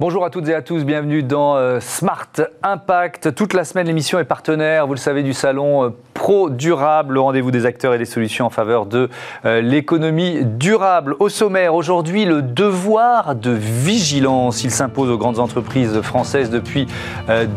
Bonjour 0.00 0.24
à 0.24 0.30
toutes 0.30 0.46
et 0.48 0.54
à 0.54 0.62
tous, 0.62 0.84
bienvenue 0.84 1.24
dans 1.24 1.56
euh, 1.56 1.80
Smart 1.80 2.30
Impact. 2.62 3.34
Toute 3.34 3.52
la 3.52 3.64
semaine, 3.64 3.88
l'émission 3.88 4.20
est 4.20 4.24
partenaire, 4.24 4.86
vous 4.86 4.94
le 4.94 4.98
savez, 4.98 5.24
du 5.24 5.32
salon 5.32 5.92
euh, 6.28 6.50
Durable, 6.50 7.14
le 7.14 7.20
rendez-vous 7.20 7.50
des 7.50 7.66
acteurs 7.66 7.94
et 7.94 7.98
des 7.98 8.04
solutions 8.04 8.46
en 8.46 8.50
faveur 8.50 8.86
de 8.86 9.08
euh, 9.44 9.60
l'économie 9.60 10.44
durable. 10.44 11.14
Au 11.18 11.28
sommaire, 11.28 11.74
aujourd'hui, 11.74 12.24
le 12.24 12.42
devoir 12.42 13.34
de 13.34 13.50
vigilance. 13.50 14.64
Il 14.64 14.70
s'impose 14.70 15.10
aux 15.10 15.18
grandes 15.18 15.38
entreprises 15.38 16.00
françaises 16.00 16.50
depuis 16.50 16.86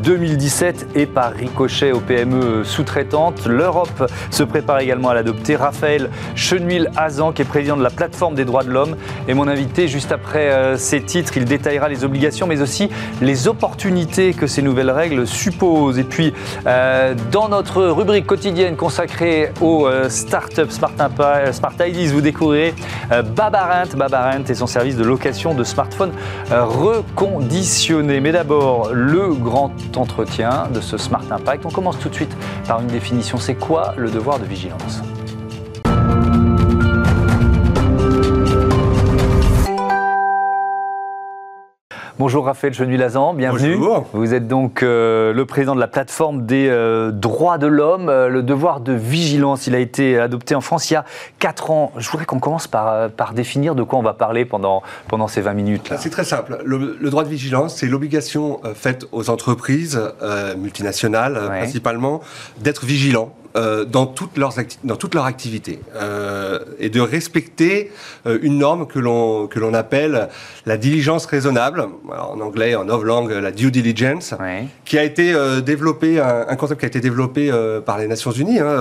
2017 0.04 0.88
et 0.96 1.06
par 1.06 1.32
ricochet 1.32 1.92
aux 1.92 2.00
PME 2.00 2.64
sous-traitantes. 2.64 3.46
L'Europe 3.46 4.10
se 4.30 4.44
prépare 4.44 4.80
également 4.80 5.10
à 5.10 5.14
l'adopter. 5.14 5.56
Raphaël 5.56 6.10
Chenuil-Azan, 6.36 7.32
qui 7.32 7.42
est 7.42 7.46
président 7.46 7.78
de 7.78 7.84
la 7.84 7.90
plateforme 7.90 8.36
des 8.36 8.46
droits 8.46 8.64
de 8.64 8.70
l'homme, 8.70 8.96
est 9.28 9.34
mon 9.34 9.48
invité. 9.48 9.88
Juste 9.88 10.12
après 10.12 10.78
ces 10.78 11.02
titres, 11.02 11.38
il 11.38 11.46
détaillera 11.46 11.90
les 11.90 12.04
obligations 12.04 12.32
mais 12.48 12.62
aussi 12.62 12.90
les 13.22 13.48
opportunités 13.48 14.34
que 14.34 14.48
ces 14.48 14.62
nouvelles 14.62 14.92
règles 14.92 15.28
supposent. 15.28 16.00
Et 16.00 16.04
puis, 16.04 16.34
euh, 16.68 17.14
dans 17.32 17.50
notre 17.50 17.84
rubrique 17.86 18.26
quotidienne 18.28 18.61
consacrée 18.70 19.52
aux 19.60 19.88
euh, 19.88 20.08
startups 20.10 20.70
Smart, 20.70 20.92
Smart 21.52 21.74
Ideas, 21.80 22.12
vous 22.14 22.22
découvrirez 22.22 22.74
euh, 23.12 23.22
Babarint, 23.24 23.88
Babarint 23.96 24.44
et 24.48 24.54
son 24.54 24.68
service 24.68 24.96
de 24.96 25.04
location 25.04 25.54
de 25.54 25.64
smartphones 25.64 26.12
reconditionnés. 26.50 28.20
Mais 28.20 28.32
d'abord, 28.32 28.92
le 28.94 29.34
grand 29.34 29.74
entretien 29.96 30.68
de 30.74 30.80
ce 30.80 30.98
Smart 30.98 31.24
Impact. 31.32 31.66
On 31.66 31.72
commence 31.72 32.00
tout 32.00 32.10
de 32.10 32.16
suite 32.16 32.36
par 32.68 32.82
une 32.82 32.88
définition. 32.88 33.38
C'est 33.38 33.56
quoi 33.56 33.94
le 33.98 34.10
devoir 34.10 34.40
de 34.40 34.46
vigilance? 34.46 35.02
Bonjour 42.22 42.46
Raphaël 42.46 42.72
Chenuy-Lazan, 42.72 43.34
bienvenue. 43.34 43.78
Bonjour. 43.78 44.06
Vous 44.14 44.36
êtes 44.36 44.48
donc 44.48 44.84
euh, 44.84 45.34
le 45.34 45.46
président 45.48 45.74
de 45.74 45.80
la 45.80 45.88
plateforme 45.88 46.46
des 46.46 46.68
euh, 46.70 47.10
droits 47.10 47.58
de 47.58 47.66
l'homme. 47.66 48.10
Euh, 48.10 48.28
le 48.28 48.44
devoir 48.44 48.80
de 48.80 48.94
vigilance, 48.94 49.66
il 49.66 49.74
a 49.74 49.80
été 49.80 50.20
adopté 50.20 50.54
en 50.54 50.62
France 50.62 50.92
il 50.92 50.94
y 50.94 50.98
a 50.98 51.06
4 51.40 51.72
ans. 51.72 51.92
Je 51.98 52.08
voudrais 52.12 52.28
qu'on 52.28 52.38
commence 52.38 52.68
par, 52.68 53.10
par 53.10 53.34
définir 53.34 53.74
de 53.74 53.82
quoi 53.82 53.98
on 53.98 54.04
va 54.04 54.14
parler 54.14 54.46
pendant, 54.46 54.84
pendant 55.08 55.28
ces 55.28 55.42
20 55.42 55.54
minutes. 55.54 55.94
C'est 55.98 56.12
très 56.12 56.24
simple. 56.24 56.60
Le, 56.64 57.10
droit 57.10 57.24
de 57.24 57.30
vigilance, 57.30 57.78
c'est 57.78 57.88
l'obligation 57.88 58.62
faite 58.76 59.08
aux 59.12 59.32
entreprises 59.32 60.00
multinationales 60.60 61.42
principalement 61.48 62.22
d'être 62.60 62.86
vigilants 62.86 63.34
euh, 63.58 63.84
dans, 63.86 64.06
toutes 64.06 64.38
leurs 64.38 64.54
dans 64.84 64.96
toute 64.96 65.14
leur 65.14 65.26
activité 65.26 65.82
euh, 65.96 66.60
et 66.80 66.90
de 66.90 67.02
respecter 67.02 67.92
euh, 68.26 68.40
une 68.42 68.58
norme 68.58 68.88
que 68.88 69.00
l'on 69.00 69.74
appelle 69.74 70.30
la 70.66 70.78
diligence 70.78 71.26
raisonnable, 71.26 71.86
en 72.10 72.40
anglais, 72.40 72.76
en 72.76 72.84
langue 72.84 73.32
la 73.32 73.52
due 73.52 73.72
diligence, 73.72 74.34
qui 74.86 74.98
a 74.98 75.04
été 75.04 75.34
développé, 75.62 76.20
un, 76.20 76.56
concept 76.56 76.80
qui 76.80 76.86
a 76.86 76.88
été 76.88 77.00
développé 77.00 77.52
par 77.86 77.98
les 77.98 78.08
Nations 78.08 78.32
Unies, 78.32 78.60
hein, 78.60 78.78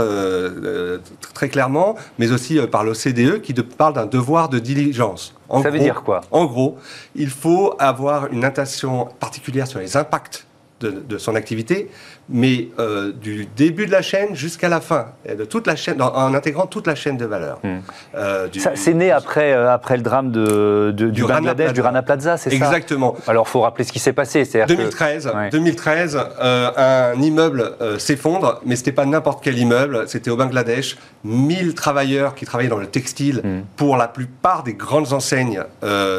très 1.35 1.49
clairement, 1.49 1.97
mais 2.19 2.31
aussi 2.33 2.59
par 2.71 2.85
l'OCDE, 2.85 3.41
qui 3.41 3.55
de, 3.55 3.63
parle 3.63 3.95
d'un 3.95 4.07
devoir 4.07 4.49
de 4.49 4.59
diligence. 4.59 5.35
Ça 5.63 5.71
veut 5.71 5.79
dire 5.79 6.03
quoi? 6.05 6.21
En 6.31 6.45
gros, 6.45 6.77
il 7.15 7.31
faut 7.31 7.75
avoir 7.79 8.33
une 8.33 8.45
intention 8.45 9.09
particulière 9.19 9.67
sur 9.67 9.81
les 9.81 9.97
impacts 9.97 10.47
de, 10.81 10.91
de, 10.91 11.19
son 11.19 11.35
activité, 11.35 11.91
mais 12.29 12.69
euh, 12.79 13.13
du 13.13 13.47
début 13.57 13.87
de 13.87 13.93
la 13.93 14.03
chaîne 14.03 14.35
jusqu'à 14.35 14.69
la 14.69 14.81
fin, 14.81 15.07
de 15.29 15.45
toute 15.45 15.67
la 15.67 15.77
chaîne, 15.77 16.01
en, 16.01 16.35
intégrant 16.35 16.67
toute 16.67 16.87
la 16.87 16.95
chaîne 16.95 17.17
de 17.17 17.27
valeur. 17.27 17.59
Hmm. 17.63 17.79
Euh, 18.15 18.49
c'est 18.75 18.95
né 18.95 19.11
après, 19.11 19.53
euh, 19.53 19.73
après 19.73 19.97
le 19.97 20.03
drame 20.03 20.31
de, 20.31 20.93
du, 20.97 21.11
du, 21.11 21.25
Bangladesh, 21.25 21.73
du 21.73 21.81
Rana 21.81 22.03
Plaza, 22.03 22.37
c'est 22.37 22.51
ça? 22.51 22.57
Exactement. 22.57 23.17
Alors, 23.27 23.47
il 23.47 23.51
faut 23.51 23.61
rappeler 23.61 23.85
ce 23.85 23.93
qui 23.93 23.99
s'est 23.99 24.13
passé. 24.13 24.45
2013, 24.67 25.33
2013 25.53 26.19
un 26.41 27.21
immeuble 27.21 27.73
s'effondre, 27.99 28.61
mais 28.65 28.77
ce 28.77 28.81
n'était 28.81 28.93
pas 28.93 29.07
n'importe 29.07 29.43
quel 29.43 29.59
immeuble, 29.59 30.05
c'était 30.09 30.31
au 30.31 30.37
Bangladesh. 30.37 30.97
1000 31.25 31.75
travailleurs 31.75 32.35
qui 32.35 32.47
travaillaient 32.47 32.71
dans 32.71 32.79
le 32.79 32.87
textile 32.87 33.43
hmm. 33.45 33.61
pour 33.77 33.97
la 33.97 34.09
plupart 34.09 34.63
des 34.63 34.75
grandes 34.75 35.13
enseignes 35.13 35.63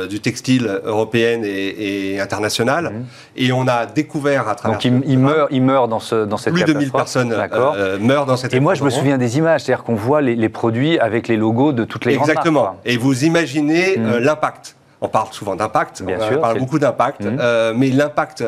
du 0.10 0.20
textile 0.20 0.82
européenne 0.84 1.44
et, 1.46 2.14
et 2.14 2.20
internationale. 2.20 2.92
Hmm. 2.92 3.04
Et 3.36 3.52
on 3.52 3.68
a 3.68 3.86
découvert 3.86 4.51
à 4.52 4.56
travers... 4.56 4.78
Donc, 4.78 4.86
il, 4.86 5.20
meurt, 5.20 5.48
il 5.52 5.62
meurt 5.62 5.90
dans 5.90 6.00
dans 6.26 6.38
cette 6.38 6.54
Plus 6.54 6.64
de 6.64 6.74
1000 6.74 6.92
personnes 6.92 7.34
euh, 7.34 7.98
meurent 8.00 8.26
dans 8.26 8.38
cette 8.38 8.54
Et 8.54 8.60
moi, 8.60 8.74
je 8.74 8.84
me 8.84 8.90
souviens 8.90 9.18
des 9.18 9.38
images, 9.38 9.62
c'est-à-dire 9.62 9.84
qu'on 9.84 9.96
voit 9.96 10.22
les, 10.22 10.50
produits 10.50 11.00
avec 11.00 11.28
les 11.28 11.38
logos 11.38 11.72
de 11.72 11.86
toutes 11.86 12.06
les 12.06 12.16
Exactement. 12.16 12.64
marques. 12.64 12.76
Et 12.86 12.98
vous 12.98 13.24
imaginez 13.24 13.98
euh, 13.98 14.20
mm. 14.20 14.24
l'impact. 14.24 14.76
On 15.04 15.08
parle 15.08 15.30
souvent 15.32 15.56
d'impact, 15.56 16.04
on 16.06 16.38
parle 16.40 16.60
beaucoup 16.60 16.78
d'impact, 16.78 17.22
mm. 17.22 17.38
euh, 17.40 17.74
mais 17.76 17.90
l'impact 17.90 18.44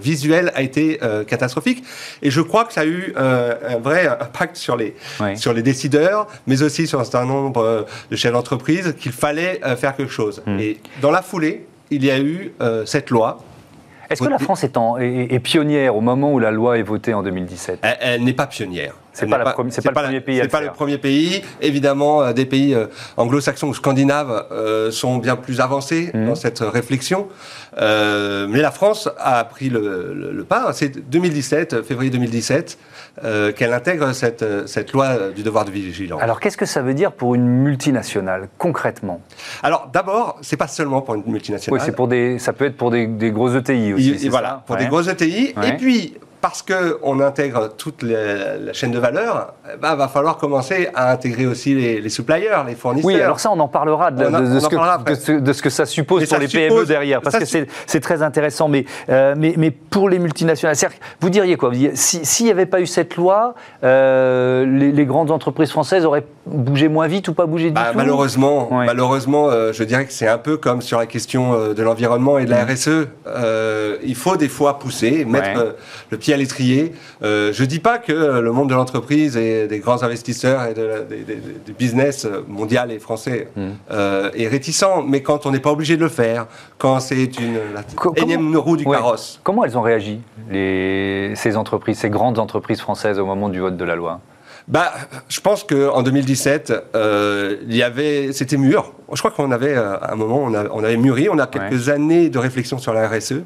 visuel 0.00 0.50
a 0.56 0.62
été 0.62 0.98
catastrophique. 1.28 1.84
Et 2.22 2.30
je 2.30 2.40
crois 2.40 2.64
que 2.64 2.72
ça 2.72 2.80
a 2.80 2.86
eu 2.86 3.14
un 3.16 3.78
vrai 3.78 4.08
impact 4.08 4.56
sur 4.56 4.76
les, 4.76 4.96
sur 5.36 5.52
les 5.52 5.62
décideurs, 5.62 6.26
mais 6.46 6.62
aussi 6.62 6.88
sur 6.88 6.98
un 6.98 7.04
certain 7.04 7.26
nombre 7.26 7.86
de 8.10 8.16
chefs 8.16 8.32
d'entreprise 8.32 8.94
qu'il 8.98 9.12
fallait 9.12 9.60
faire 9.76 9.94
quelque 9.94 10.12
chose. 10.12 10.42
Mm. 10.46 10.58
Et 10.58 10.80
dans 11.00 11.12
la 11.12 11.22
foulée, 11.22 11.66
il 11.90 12.04
y 12.04 12.10
a 12.10 12.18
eu 12.18 12.52
cette 12.84 13.10
loi 13.10 13.38
est-ce 14.12 14.22
que 14.22 14.28
la 14.28 14.38
France 14.38 14.64
est, 14.64 15.40
pionnière 15.40 15.96
au 15.96 16.00
moment 16.00 16.32
où 16.32 16.38
la 16.38 16.50
loi 16.50 16.78
est 16.78 16.82
votée 16.82 17.14
en 17.14 17.22
2017 17.22 17.80
Elle, 18.00 18.24
n'est 18.24 18.32
pas 18.32 18.46
pionnière. 18.46 18.94
C'est 19.12 19.26
pas, 19.26 19.38
pas, 19.38 19.44
pas, 19.44 19.50
le 19.50 19.92
premier 19.92 20.20
pays. 20.20 20.40
C'est 20.40 20.48
pas 20.48 20.60
le 20.62 20.70
premier 20.70 20.96
pays. 20.96 21.42
Évidemment, 21.60 22.22
euh, 22.22 22.32
des 22.32 22.46
pays 22.46 22.74
euh, 22.74 22.86
anglo-saxons 23.18 23.68
ou 23.68 23.74
scandinaves 23.74 24.46
euh, 24.50 24.90
sont 24.90 25.18
bien 25.18 25.36
plus 25.36 25.60
avancés 25.60 26.10
mmh. 26.14 26.26
dans 26.26 26.34
cette 26.34 26.60
réflexion. 26.60 27.28
mais 27.76 28.60
la 28.60 28.70
France 28.70 29.10
a 29.18 29.44
pris 29.44 29.68
le, 29.68 30.46
pas. 30.48 30.72
C'est 30.72 31.10
2017, 31.10 31.82
février 31.82 32.10
2017, 32.10 32.78
qu'elle 33.56 33.72
intègre 33.72 34.12
cette, 34.12 34.66
cette 34.66 34.92
loi 34.92 35.30
du 35.30 35.42
devoir 35.42 35.64
de 35.64 35.70
vigilance. 35.70 36.22
Alors, 36.22 36.40
qu'est-ce 36.40 36.56
que 36.56 36.66
ça 36.66 36.82
veut 36.82 36.94
dire 36.94 37.12
pour 37.12 37.34
une 37.34 37.46
multinationale 37.46 38.48
concrètement? 38.58 39.20
Alors, 39.62 39.90
d'abord, 39.92 40.38
c'est 40.40 40.56
pas 40.56 40.68
seulement 40.68 41.02
pour 41.02 41.14
une 41.14 41.24
multinationale. 41.26 41.78
Oui, 41.78 41.84
c'est 41.84 41.94
pour 41.94 42.08
des, 42.08 42.38
ça 42.38 42.52
peut 42.52 42.64
être 42.64 42.76
pour 42.76 42.90
des, 42.90 43.06
des 43.06 43.30
gros 43.30 43.54
ETI 43.54 43.92
aussi. 43.94 44.26
Et, 44.26 44.28
voilà, 44.28 44.62
pour 44.66 44.76
des 44.76 44.86
gros 44.86 45.02
ETI. 45.02 45.54
Et 45.62 45.72
puis 45.78 46.14
parce 46.42 46.60
qu'on 46.60 47.20
intègre 47.20 47.70
toute 47.78 48.02
la 48.02 48.72
chaîne 48.72 48.90
de 48.90 48.98
valeur, 48.98 49.54
il 49.64 49.70
eh 49.74 49.80
ben, 49.80 49.94
va 49.94 50.08
falloir 50.08 50.38
commencer 50.38 50.88
à 50.92 51.12
intégrer 51.12 51.46
aussi 51.46 51.72
les, 51.72 52.08
suppliers, 52.08 52.50
les 52.66 52.74
fournisseurs. 52.74 53.06
Oui, 53.06 53.20
alors 53.20 53.38
ça, 53.38 53.52
on 53.52 53.60
en 53.60 53.68
parlera 53.68 54.10
de, 54.10 54.24
ce, 54.24 54.66
que, 54.68 55.38
de 55.38 55.52
ce, 55.52 55.62
que, 55.62 55.70
ça 55.70 55.86
suppose 55.86 56.28
pour 56.28 56.38
les 56.38 56.48
PME 56.48 56.84
derrière, 56.84 57.22
parce 57.22 57.38
que 57.38 57.44
c'est 57.44 58.00
très 58.00 58.22
intéressant. 58.22 58.66
Mais, 58.66 58.84
euh, 59.08 59.34
mais, 59.38 59.54
mais, 59.56 59.70
pour 59.70 60.08
les 60.08 60.18
multinationales, 60.18 60.74
vous 61.20 61.30
diriez 61.30 61.56
quoi? 61.56 61.70
S'il 61.94 62.46
n'y 62.46 62.50
avait 62.50 62.66
pas 62.66 62.80
eu 62.80 62.86
cette 62.86 63.14
loi, 63.14 63.54
euh, 63.84 64.66
les, 64.66 65.06
grandes 65.06 65.30
entreprises 65.30 65.70
françaises 65.70 66.04
auraient 66.04 66.26
bougé 66.46 66.88
moins 66.88 67.06
vite 67.06 67.28
ou 67.28 67.34
pas 67.34 67.46
bougé 67.46 67.66
du 67.66 67.74
bah, 67.74 67.90
tout? 67.92 67.98
Malheureusement, 67.98 68.68
malheureusement 68.70 69.48
euh, 69.48 69.72
je 69.72 69.84
dirais 69.84 70.06
que 70.06 70.12
c'est 70.12 70.26
un 70.26 70.38
peu 70.38 70.56
comme 70.56 70.82
sur 70.82 70.98
la 70.98 71.06
question 71.06 71.72
de 71.72 71.82
l'environnement 71.82 72.38
et 72.38 72.46
de 72.46 72.50
la. 72.50 72.64
RSE. 72.64 73.06
il 74.04 74.14
faut 74.16 74.36
des 74.36 74.48
fois 74.48 74.80
pousser, 74.80 75.24
mettre 75.24 75.76
le 76.10 76.16
pied 76.16 76.31
à 76.32 76.36
l'étrier. 76.36 76.92
Euh, 77.22 77.52
je 77.52 77.62
ne 77.62 77.68
dis 77.68 77.78
pas 77.78 77.98
que 77.98 78.12
le 78.12 78.52
monde 78.52 78.68
de 78.68 78.74
l'entreprise 78.74 79.36
et 79.36 79.66
des 79.66 79.78
grands 79.78 80.02
investisseurs 80.02 80.62
et 80.64 80.74
du 80.74 81.72
business 81.72 82.26
mondial 82.48 82.90
et 82.90 82.98
français 82.98 83.48
euh, 83.90 84.30
est 84.34 84.48
réticent, 84.48 84.84
mais 85.06 85.22
quand 85.22 85.46
on 85.46 85.50
n'est 85.50 85.60
pas 85.60 85.72
obligé 85.72 85.96
de 85.96 86.02
le 86.02 86.08
faire, 86.08 86.46
quand 86.78 87.00
c'est 87.00 87.24
une 87.38 87.58
énième 88.16 88.56
roue 88.56 88.76
du 88.76 88.84
carrosse. 88.84 89.40
Comment 89.42 89.64
elles 89.64 89.76
ont 89.76 89.82
réagi, 89.82 90.20
les, 90.50 91.32
ces 91.36 91.56
entreprises, 91.56 91.98
ces 91.98 92.10
grandes 92.10 92.38
entreprises 92.38 92.80
françaises 92.80 93.18
au 93.18 93.26
moment 93.26 93.48
du 93.48 93.60
vote 93.60 93.76
de 93.76 93.84
la 93.84 93.96
loi? 93.96 94.20
Bah, 94.68 94.92
je 95.28 95.40
pense 95.40 95.64
qu'en 95.64 96.02
2017, 96.02 96.72
euh, 96.94 97.56
il 97.66 97.74
y 97.74 97.82
avait, 97.82 98.32
c'était 98.32 98.56
mûr. 98.56 98.92
Je 99.12 99.18
crois 99.18 99.32
qu'on 99.32 99.50
avait, 99.50 99.74
à 99.74 100.12
un 100.12 100.14
moment, 100.14 100.44
on, 100.44 100.54
on 100.54 100.84
avait 100.84 100.96
mûri. 100.96 101.28
On 101.28 101.38
a 101.38 101.46
quelques 101.46 101.88
années 101.88 102.30
de 102.30 102.38
réflexion 102.38 102.78
sur 102.78 102.94
la 102.94 103.08
RSE. 103.08 103.42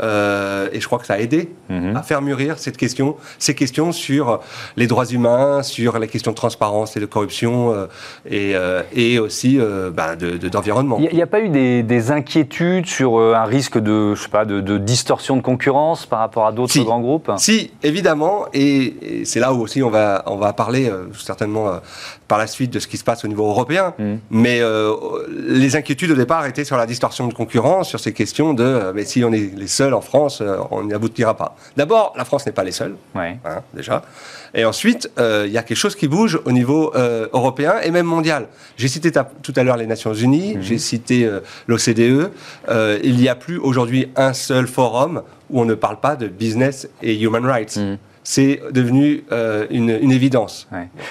Euh, 0.00 0.68
et 0.72 0.80
je 0.80 0.86
crois 0.86 0.98
que 0.98 1.06
ça 1.06 1.14
a 1.14 1.18
aidé 1.18 1.50
mhm. 1.68 1.96
à 1.96 2.02
faire 2.02 2.22
mûrir 2.22 2.58
cette 2.58 2.76
question, 2.76 3.16
ces 3.38 3.54
questions 3.54 3.92
sur 3.92 4.40
les 4.76 4.86
droits 4.86 5.06
humains, 5.06 5.62
sur 5.62 5.98
la 5.98 6.06
question 6.06 6.32
de 6.32 6.36
transparence 6.36 6.96
et 6.96 7.00
de 7.00 7.06
corruption, 7.06 7.72
euh, 7.72 7.86
et, 8.28 8.52
euh, 8.54 8.82
et, 8.92 9.18
aussi 9.18 9.58
bah, 9.92 10.16
d'environnement. 10.16 10.98
Il 10.98 11.14
n'y 11.14 11.22
a, 11.22 11.26
pas 11.26 11.40
eu 11.40 11.48
des, 11.48 12.10
inquiétudes 12.10 12.86
sur 12.86 13.18
un 13.18 13.44
risque 13.44 13.78
de, 13.78 14.14
je 14.14 14.22
sais 14.22 14.28
pas, 14.28 14.44
de, 14.44 14.78
distorsion 14.78 15.36
de 15.36 15.42
concurrence 15.42 16.06
par 16.06 16.18
rapport 16.18 16.46
à 16.46 16.52
d'autres 16.52 16.78
grands 16.82 17.00
groupes? 17.00 17.30
Si, 17.36 17.70
évidemment, 17.82 18.46
et, 18.52 19.22
c'est 19.24 19.40
là 19.40 19.54
où 19.54 19.60
aussi 19.60 19.82
on 19.82 19.90
va, 19.90 20.24
on 20.26 20.36
va 20.36 20.52
parler 20.52 20.90
certainement 21.14 21.80
par 22.34 22.40
la 22.40 22.48
suite 22.48 22.72
de 22.72 22.80
ce 22.80 22.88
qui 22.88 22.96
se 22.96 23.04
passe 23.04 23.24
au 23.24 23.28
niveau 23.28 23.46
européen. 23.46 23.94
Mhm. 23.96 24.18
Mais 24.30 24.60
les 25.38 25.76
inquiétudes 25.76 26.10
au 26.10 26.16
départ 26.16 26.44
étaient 26.46 26.64
sur 26.64 26.76
la 26.76 26.84
distorsion 26.84 27.28
de 27.28 27.32
concurrence, 27.32 27.88
sur 27.88 28.00
ces 28.00 28.12
questions 28.12 28.54
de 28.54 28.90
mais 28.92 29.04
si 29.04 29.22
on 29.22 29.32
est 29.32 29.56
les 29.56 29.68
seuls 29.68 29.84
seul 29.84 29.94
en 29.94 30.00
France, 30.00 30.42
on 30.70 30.82
n'y 30.82 30.94
aboutira 30.94 31.36
pas. 31.36 31.54
D'abord, 31.76 32.14
la 32.16 32.24
France 32.24 32.46
n'est 32.46 32.56
pas 32.60 32.64
les 32.64 32.72
seuls, 32.72 32.96
hein, 33.14 33.60
déjà. 33.72 34.02
Et 34.54 34.64
ensuite, 34.64 35.10
il 35.18 35.52
y 35.52 35.58
a 35.58 35.62
quelque 35.62 35.82
chose 35.84 35.94
qui 35.94 36.08
bouge 36.08 36.40
au 36.44 36.52
niveau 36.52 36.92
européen 37.32 37.74
et 37.84 37.90
même 37.92 38.06
mondial. 38.06 38.48
J'ai 38.76 38.88
cité 38.88 39.12
tout 39.12 39.54
à 39.54 39.62
l'heure 39.62 39.76
les 39.76 39.86
Nations 39.86 40.14
Unies, 40.14 40.54
mhm. 40.56 40.62
j'ai 40.62 40.78
cité 40.78 41.16
l'OCDE. 41.68 42.30
il 43.10 43.16
n'y 43.16 43.28
a 43.28 43.36
plus 43.36 43.58
aujourd'hui 43.58 44.08
un 44.16 44.32
seul 44.32 44.66
forum 44.66 45.22
où 45.50 45.60
on 45.60 45.66
ne 45.66 45.74
parle 45.74 46.00
pas 46.00 46.16
de 46.16 46.26
business 46.26 46.88
et 47.00 47.14
human 47.14 47.46
rights. 47.46 47.76
Mhm 47.76 47.98
c'est 48.24 48.60
devenu 48.72 49.24
euh, 49.30 49.66
une, 49.70 49.90
évidence. 49.90 50.66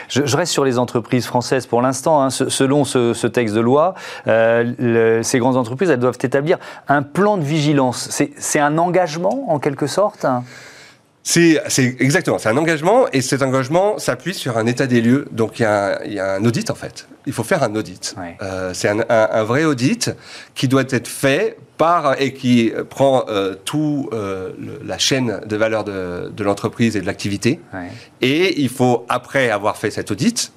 Je, 0.10 0.36
reste 0.36 0.52
sur 0.52 0.66
les 0.66 0.80
entreprises 0.80 1.26
françaises 1.26 1.68
pour 1.68 1.82
l'instant. 1.82 2.22
Hein. 2.22 2.30
Selon 2.32 2.84
ce, 2.84 3.28
texte 3.28 3.56
de 3.56 3.62
loi, 3.62 3.94
euh, 4.28 5.22
ces 5.24 5.40
grandes 5.40 5.56
entreprises, 5.56 5.90
elles 5.90 6.00
doivent 6.00 6.18
établir 6.22 6.58
un 6.88 7.04
plan 7.04 7.38
de 7.38 7.44
vigilance. 7.44 8.10
C'est 8.38 8.60
un 8.60 8.78
engagement, 8.78 9.46
en 9.50 9.60
quelque 9.60 9.88
sorte 9.88 10.26
c'est 11.24 11.62
exactement, 12.00 12.38
c'est 12.38 12.50
un 12.50 12.58
engagement 12.58 13.08
et 13.14 13.22
cet 13.22 13.42
engagement 13.42 13.98
s'appuie 13.98 14.34
sur 14.34 14.58
un 14.58 14.66
état 14.66 14.88
des 14.88 15.02
lieux. 15.02 15.26
Donc 15.32 15.60
il 15.60 15.64
y, 15.64 15.66
a 15.66 16.34
un, 16.36 16.44
audit 16.44 16.70
en 16.70 16.76
fait. 16.76 17.08
Il 17.26 17.32
faut 17.32 17.44
faire 17.44 17.64
un 17.64 17.74
audit. 17.76 18.14
Euh, 18.42 18.72
c'est 18.74 18.90
un, 18.90 19.44
vrai 19.44 19.64
audit 19.64 20.12
qui 20.54 20.68
doit 20.68 20.84
être 20.90 21.08
fait 21.08 21.58
par 21.78 22.22
et 22.22 22.34
qui 22.34 22.74
prend 22.90 23.24
euh, 23.30 23.56
tout 23.56 24.10
euh, 24.12 24.52
la 24.84 24.98
chaîne 24.98 25.40
de 25.46 25.56
valeur 25.56 25.86
de, 25.86 26.44
l'entreprise 26.44 26.98
et 26.98 27.02
de 27.02 27.06
l'activité. 27.06 27.62
Et 28.20 28.62
il 28.62 28.70
faut 28.70 29.06
après 29.08 29.50
avoir 29.50 29.78
fait 29.78 29.92
cet 29.92 30.12
audit 30.12 30.52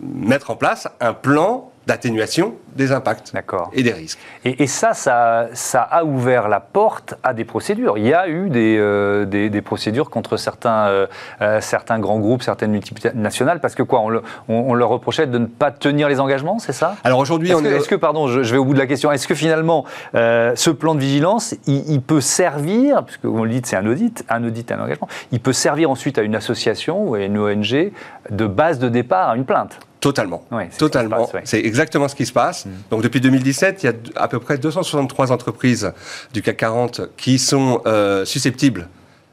mettre 0.00 0.50
en 0.50 0.56
place 0.56 0.86
un 1.00 1.12
plan 1.12 1.69
d'atténuation 1.86 2.54
des 2.76 2.92
impacts 2.92 3.32
et 3.72 3.82
des 3.82 3.92
risques. 3.92 4.18
Et, 4.44 4.66
ça, 4.66 4.94
ça, 4.94 5.48
ça, 5.54 5.82
a 5.82 6.04
ouvert 6.04 6.48
la 6.48 6.60
porte 6.60 7.14
à 7.22 7.34
des 7.34 7.44
procédures. 7.44 7.98
Il 7.98 8.06
y 8.06 8.14
a 8.14 8.28
eu 8.28 8.48
des, 8.48 8.76
euh, 8.78 9.24
des, 9.24 9.62
procédures 9.62 10.10
contre 10.10 10.36
certains, 10.36 10.86
euh, 10.86 11.06
euh, 11.40 11.60
certains 11.60 11.98
grands 11.98 12.18
groupes, 12.18 12.42
certaines 12.42 12.70
multinationales, 12.70 13.60
parce 13.60 13.74
que 13.74 13.82
quoi, 13.82 14.00
on, 14.00 14.22
on, 14.48 14.74
leur 14.74 14.88
reprochait 14.90 15.26
de 15.26 15.38
ne 15.38 15.46
pas 15.46 15.70
tenir 15.70 16.08
les 16.08 16.20
engagements, 16.20 16.58
c'est 16.58 16.72
ça? 16.72 16.96
Alors 17.02 17.18
aujourd'hui, 17.18 17.50
est-ce 17.50 17.62
que, 17.62 17.68
est... 17.68 17.88
que, 17.88 17.94
pardon, 17.96 18.28
je, 18.28 18.40
vais 18.40 18.58
au 18.58 18.64
bout 18.64 18.74
de 18.74 18.78
la 18.78 18.86
question, 18.86 19.10
est-ce 19.10 19.26
que 19.26 19.34
finalement, 19.34 19.84
ce 20.14 20.70
plan 20.70 20.94
de 20.94 21.00
vigilance, 21.00 21.54
il, 21.66 22.00
peut 22.02 22.20
servir, 22.20 23.04
puisque 23.04 23.24
vous 23.24 23.44
le 23.44 23.50
dites, 23.50 23.66
c'est 23.66 23.76
un 23.76 23.86
audit, 23.86 24.24
un 24.28 24.44
audit, 24.44 24.70
un 24.70 24.80
engagement, 24.80 25.08
il 25.32 25.40
peut 25.40 25.52
servir 25.52 25.90
ensuite 25.90 26.18
à 26.18 26.22
une 26.22 26.36
association 26.36 27.08
ou 27.08 27.14
à 27.14 27.20
une 27.20 27.38
ONG 27.38 27.92
de 28.30 28.46
base 28.46 28.78
de 28.78 28.88
départ 28.88 29.30
à 29.30 29.36
une 29.36 29.44
plainte? 29.44 29.78
Totalement. 30.00 30.44
Totalement. 30.78 31.28
C'est 31.44 31.60
exactement 31.60 32.08
ce 32.08 32.14
qui 32.14 32.24
se 32.24 32.32
passe. 32.32 32.64
Mm. 32.64 32.70
Donc 32.90 33.02
depuis 33.02 33.20
2017, 33.20 33.82
il 33.82 33.86
y 33.86 33.88
a 33.90 33.92
à 34.16 34.28
peu 34.28 34.40
près 34.40 34.56
263 34.56 35.30
entreprises 35.30 35.92
du 36.32 36.40
CAC 36.42 36.56
40 36.56 37.02
qui 37.16 37.38
sont 37.38 37.82
euh, 37.86 38.24
susceptibles 38.24 38.88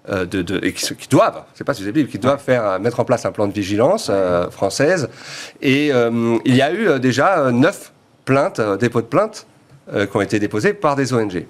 euh, 0.10 0.26
de, 0.26 0.60
et 0.64 0.74
qui, 0.74 1.08
doivent, 1.10 1.44
c'est 1.54 1.64
pas 1.64 1.74
susceptible, 1.74 2.10
qui 2.10 2.20
doivent 2.20 2.42
faire 2.42 2.66
euh, 2.66 2.80
mettre 2.80 3.00
en 3.00 3.06
place 3.06 3.26
un 3.26 3.32
plan 3.32 3.48
de 3.48 3.54
vigilance 3.54 4.12
française. 4.52 5.10
Et 5.62 5.88
il 5.88 6.56
y 6.56 6.62
a 6.62 6.74
eu 6.74 7.00
déjà 7.00 7.52
neuf 7.52 7.94
plaintes, 8.26 8.60
dépôts 8.80 9.02
de 9.02 9.08
plaintes 9.08 9.48
qui 9.90 10.18
ont 10.18 10.22
été 10.22 10.38
déposés 10.38 10.74
par 10.74 10.98
des 10.98 11.14
ONG 11.14 11.46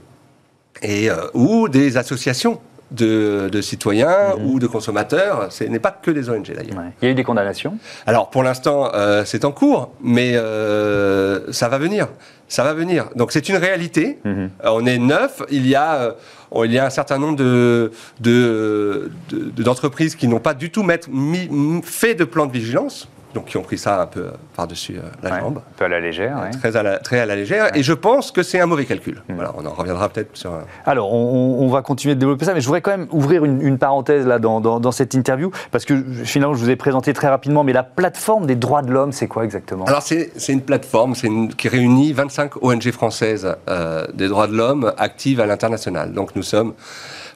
et 0.83 1.09
ou 1.33 1.69
des 1.69 1.97
associations 1.97 2.61
de, 2.91 3.61
citoyens 3.61 4.35
mhm. 4.37 4.45
ou 4.45 4.59
de 4.59 4.67
consommateurs. 4.67 5.47
Ce 5.51 5.63
n'est 5.63 5.79
pas 5.79 5.91
que 5.91 6.11
des 6.11 6.29
ONG 6.29 6.53
d'ailleurs. 6.53 6.83
Il 7.01 7.05
y 7.05 7.07
a 7.07 7.11
eu 7.11 7.15
des 7.15 7.23
condamnations 7.23 7.77
Alors 8.05 8.29
pour 8.29 8.43
l'instant, 8.43 8.91
euh, 8.93 9.23
c'est 9.25 9.45
en 9.45 9.51
cours, 9.51 9.91
mais 10.01 10.33
euh, 10.35 11.51
ça 11.51 11.69
va 11.69 11.77
venir. 11.77 12.07
Ça 12.47 12.63
va 12.63 12.73
venir. 12.73 13.09
Donc 13.15 13.31
c'est 13.31 13.49
une 13.49 13.57
réalité. 13.57 14.19
Mhm. 14.23 14.49
Euh, 14.63 14.69
on 14.71 14.85
est 14.85 14.97
neuf. 14.97 15.41
Il 15.49 15.67
y 15.67 15.75
a, 15.75 16.15
il 16.63 16.71
y 16.71 16.79
a 16.79 16.85
un 16.85 16.89
certain 16.89 17.17
nombre 17.17 17.37
de, 17.37 19.11
d'entreprises 19.57 20.15
qui 20.15 20.27
n'ont 20.27 20.39
pas 20.39 20.53
du 20.53 20.69
tout 20.69 20.83
mis, 20.83 21.81
fait 21.83 22.15
de 22.15 22.23
plan 22.23 22.45
de 22.45 22.51
vigilance 22.51 23.07
donc 23.37 23.45
qui 23.45 23.57
ont 23.57 23.61
pris 23.61 23.77
ça 23.77 24.01
un 24.01 24.07
peu 24.07 24.31
par-dessus 24.55 24.97
euh, 24.97 25.09
la 25.21 25.39
jambe. 25.39 25.57
Un 25.59 25.77
peu 25.77 25.85
à 25.85 25.87
la 25.87 25.99
légère. 25.99 26.37
Ouais. 26.41 26.49
Très, 26.49 26.75
à 26.75 26.81
la, 26.81 26.97
très 26.97 27.19
à 27.19 27.25
la 27.27 27.35
légère. 27.35 27.75
Et 27.75 27.83
je 27.83 27.93
pense 27.93 28.31
que 28.31 28.41
c'est 28.41 28.59
un 28.59 28.65
mauvais 28.65 28.85
calcul. 28.85 29.21
Hmm. 29.29 29.35
Voilà, 29.35 29.53
on 29.55 29.63
en 29.63 29.73
reviendra 29.73 30.09
peut-être 30.09 30.35
sur. 30.35 30.51
Alors, 30.87 31.13
on, 31.13 31.67
va 31.67 31.83
continuer 31.83 32.15
de 32.15 32.19
développer 32.19 32.45
ça, 32.45 32.55
mais 32.55 32.61
je 32.61 32.65
voudrais 32.65 32.81
quand 32.81 32.91
même 32.91 33.07
ouvrir 33.11 33.45
une, 33.45 33.77
parenthèse 33.77 34.25
là 34.25 34.39
dans, 34.39 34.59
dans, 34.59 34.91
cette 34.91 35.13
interview, 35.13 35.51
parce 35.69 35.85
que 35.85 36.01
finalement, 36.23 36.55
je 36.55 36.63
vous 36.63 36.69
ai 36.69 36.75
présenté 36.75 37.13
très 37.13 37.27
rapidement, 37.27 37.63
mais 37.63 37.73
la 37.73 37.83
plateforme 37.83 38.47
des 38.47 38.55
droits 38.55 38.81
de 38.81 38.91
l'homme, 38.91 39.11
c'est 39.11 39.27
quoi 39.27 39.43
exactement? 39.43 39.85
Alors, 39.85 40.01
c'est 40.01 40.31
une 40.47 40.61
plateforme 40.61 41.13
une, 41.23 41.53
qui 41.53 41.67
réunit 41.67 42.13
25 42.13 42.63
ONG 42.63 42.89
françaises 42.91 43.55
euh, 43.69 44.07
des 44.13 44.29
droits 44.29 44.47
de 44.47 44.55
l'homme 44.55 44.93
actives 44.97 45.41
à 45.41 45.45
l'international. 45.45 46.13
Donc, 46.13 46.35
nous 46.35 46.43
sommes 46.43 46.73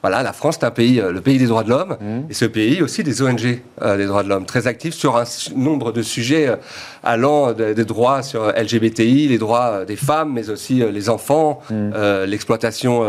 voilà, 0.02 0.24
la 0.24 0.32
France, 0.32 0.56
c'est 0.58 0.66
un 0.66 0.72
pays, 0.72 1.00
euh, 1.00 1.12
le 1.12 1.20
pays 1.20 1.38
des 1.38 1.46
droits 1.46 1.62
de 1.62 1.70
l'homme, 1.70 1.96
mmh. 2.00 2.30
et 2.30 2.34
ce 2.34 2.44
pays 2.44 2.82
aussi 2.82 3.04
des 3.04 3.22
ONG 3.22 3.60
euh, 3.82 3.96
des 3.96 4.06
droits 4.06 4.24
de 4.24 4.28
l'homme, 4.28 4.46
très 4.46 4.66
actifs 4.66 4.94
sur 4.94 5.16
un 5.16 5.22
nombre 5.54 5.92
de 5.92 6.02
sujets 6.02 6.48
euh, 6.48 6.56
allant 7.04 7.52
des 7.52 7.84
droits 7.84 8.22
sur 8.22 8.48
LGBTI, 8.48 9.28
les 9.28 9.38
droits 9.38 9.84
des 9.84 9.96
femmes, 9.96 10.32
mais 10.32 10.50
aussi 10.50 10.82
les 10.92 11.10
enfants, 11.10 11.60
mmh. 11.68 12.24
l'exploitation 12.26 13.04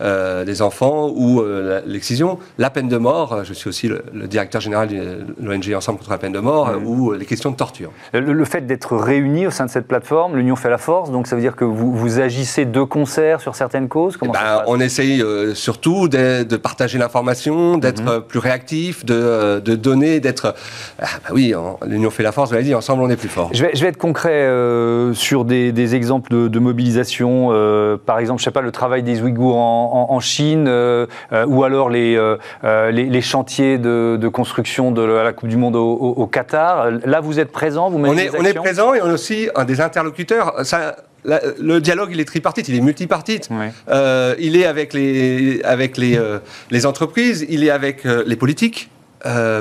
des 0.00 0.62
enfants 0.62 1.12
ou 1.14 1.44
l'excision, 1.86 2.40
la 2.58 2.70
peine 2.70 2.88
de 2.88 2.96
mort. 2.96 3.44
Je 3.44 3.54
suis 3.54 3.68
aussi 3.68 3.86
le, 3.86 4.02
directeur 4.26 4.60
général 4.60 4.88
de 4.88 5.26
l'ONG 5.40 5.72
Ensemble 5.76 5.98
contre 5.98 6.10
la 6.10 6.18
peine 6.18 6.32
de 6.32 6.40
mort, 6.40 6.72
mmh. 6.72 6.86
ou 6.86 7.12
les 7.12 7.24
questions 7.24 7.52
de 7.52 7.56
torture. 7.56 7.92
Le, 8.12 8.44
fait 8.44 8.66
d'être 8.66 8.96
réunis 8.96 9.46
au 9.46 9.52
sein 9.52 9.66
de 9.66 9.70
cette 9.70 9.86
plateforme, 9.86 10.34
l'union 10.34 10.56
fait 10.56 10.70
la 10.70 10.78
force, 10.78 11.12
donc 11.12 11.28
ça 11.28 11.36
veut 11.36 11.42
dire 11.42 11.54
que 11.54 11.64
vous, 11.64 11.94
vous 11.94 12.18
agissez 12.18 12.64
de 12.64 12.82
concert 12.82 13.40
sur 13.40 13.54
certaines 13.54 13.88
causes 13.88 14.16
Comment 14.16 14.32
ben, 14.32 14.64
On 14.66 14.80
essaye 14.80 15.22
surtout 15.54 16.08
d'être 16.08 16.35
de 16.44 16.56
partager 16.56 16.98
l'information, 16.98 17.78
d'être 17.78 18.02
mhm. 18.02 18.22
plus 18.22 18.38
réactif, 18.38 19.04
de, 19.04 19.14
euh, 19.14 19.60
de 19.60 19.74
donner, 19.74 20.20
d'être. 20.20 20.54
Ah, 21.00 21.06
bah 21.22 21.30
oui, 21.32 21.54
l'union 21.86 22.10
fait 22.10 22.22
la 22.22 22.32
force, 22.32 22.50
vous 22.50 22.54
l'avez 22.54 22.66
dit, 22.66 22.74
ensemble 22.74 23.02
on 23.02 23.10
est 23.10 23.16
plus 23.16 23.28
fort. 23.28 23.50
Je 23.52 23.64
vais, 23.64 23.70
je 23.74 23.82
vais 23.82 23.88
être 23.88 23.96
concret 23.96 24.30
euh, 24.30 25.14
sur 25.14 25.44
des, 25.44 25.72
des, 25.72 25.94
exemples 25.94 26.48
de, 26.48 26.58
mobilisation. 26.58 27.48
Euh, 27.50 27.96
par 27.96 28.18
exemple, 28.18 28.40
je 28.40 28.44
sais 28.44 28.50
pas, 28.50 28.60
le 28.60 28.72
travail 28.72 29.02
des 29.02 29.22
Ouïghours 29.22 29.56
en, 29.56 30.06
en, 30.10 30.20
Chine, 30.20 30.68
ou 30.68 31.64
alors 31.64 31.90
les, 31.90 32.18
les, 32.64 32.90
les, 32.90 33.20
chantiers 33.20 33.78
de, 33.78 34.18
de, 34.20 34.28
construction 34.28 34.90
de 34.90 35.02
la 35.02 35.32
Coupe 35.32 35.48
du 35.48 35.56
Monde 35.56 35.76
au, 35.76 36.26
Qatar. 36.26 36.90
Là, 37.04 37.20
vous 37.20 37.38
êtes 37.38 37.52
présent, 37.52 37.90
vous 37.90 37.98
on 37.98 38.16
est, 38.16 38.30
on 38.36 38.44
est 38.44 38.54
présent 38.54 38.94
et 38.94 39.02
on 39.02 39.08
est 39.08 39.12
aussi 39.12 39.48
un 39.54 39.64
des 39.64 39.80
interlocuteurs. 39.80 40.64
Ça, 40.64 40.96
le 41.26 41.80
dialogue, 41.80 42.10
il 42.12 42.20
est 42.20 42.24
tripartite, 42.24 42.68
il 42.68 42.76
est 42.76 42.80
multipartite. 42.80 43.48
Euh, 43.88 44.34
il 44.38 44.56
est 44.56 44.66
avec 44.66 44.92
les, 44.92 45.60
avec 45.64 45.96
les, 45.96 46.16
euh, 46.16 46.38
les 46.70 46.86
entreprises, 46.86 47.46
il 47.48 47.64
est 47.64 47.70
avec 47.70 48.06
euh, 48.06 48.22
les 48.26 48.36
politiques. 48.36 48.90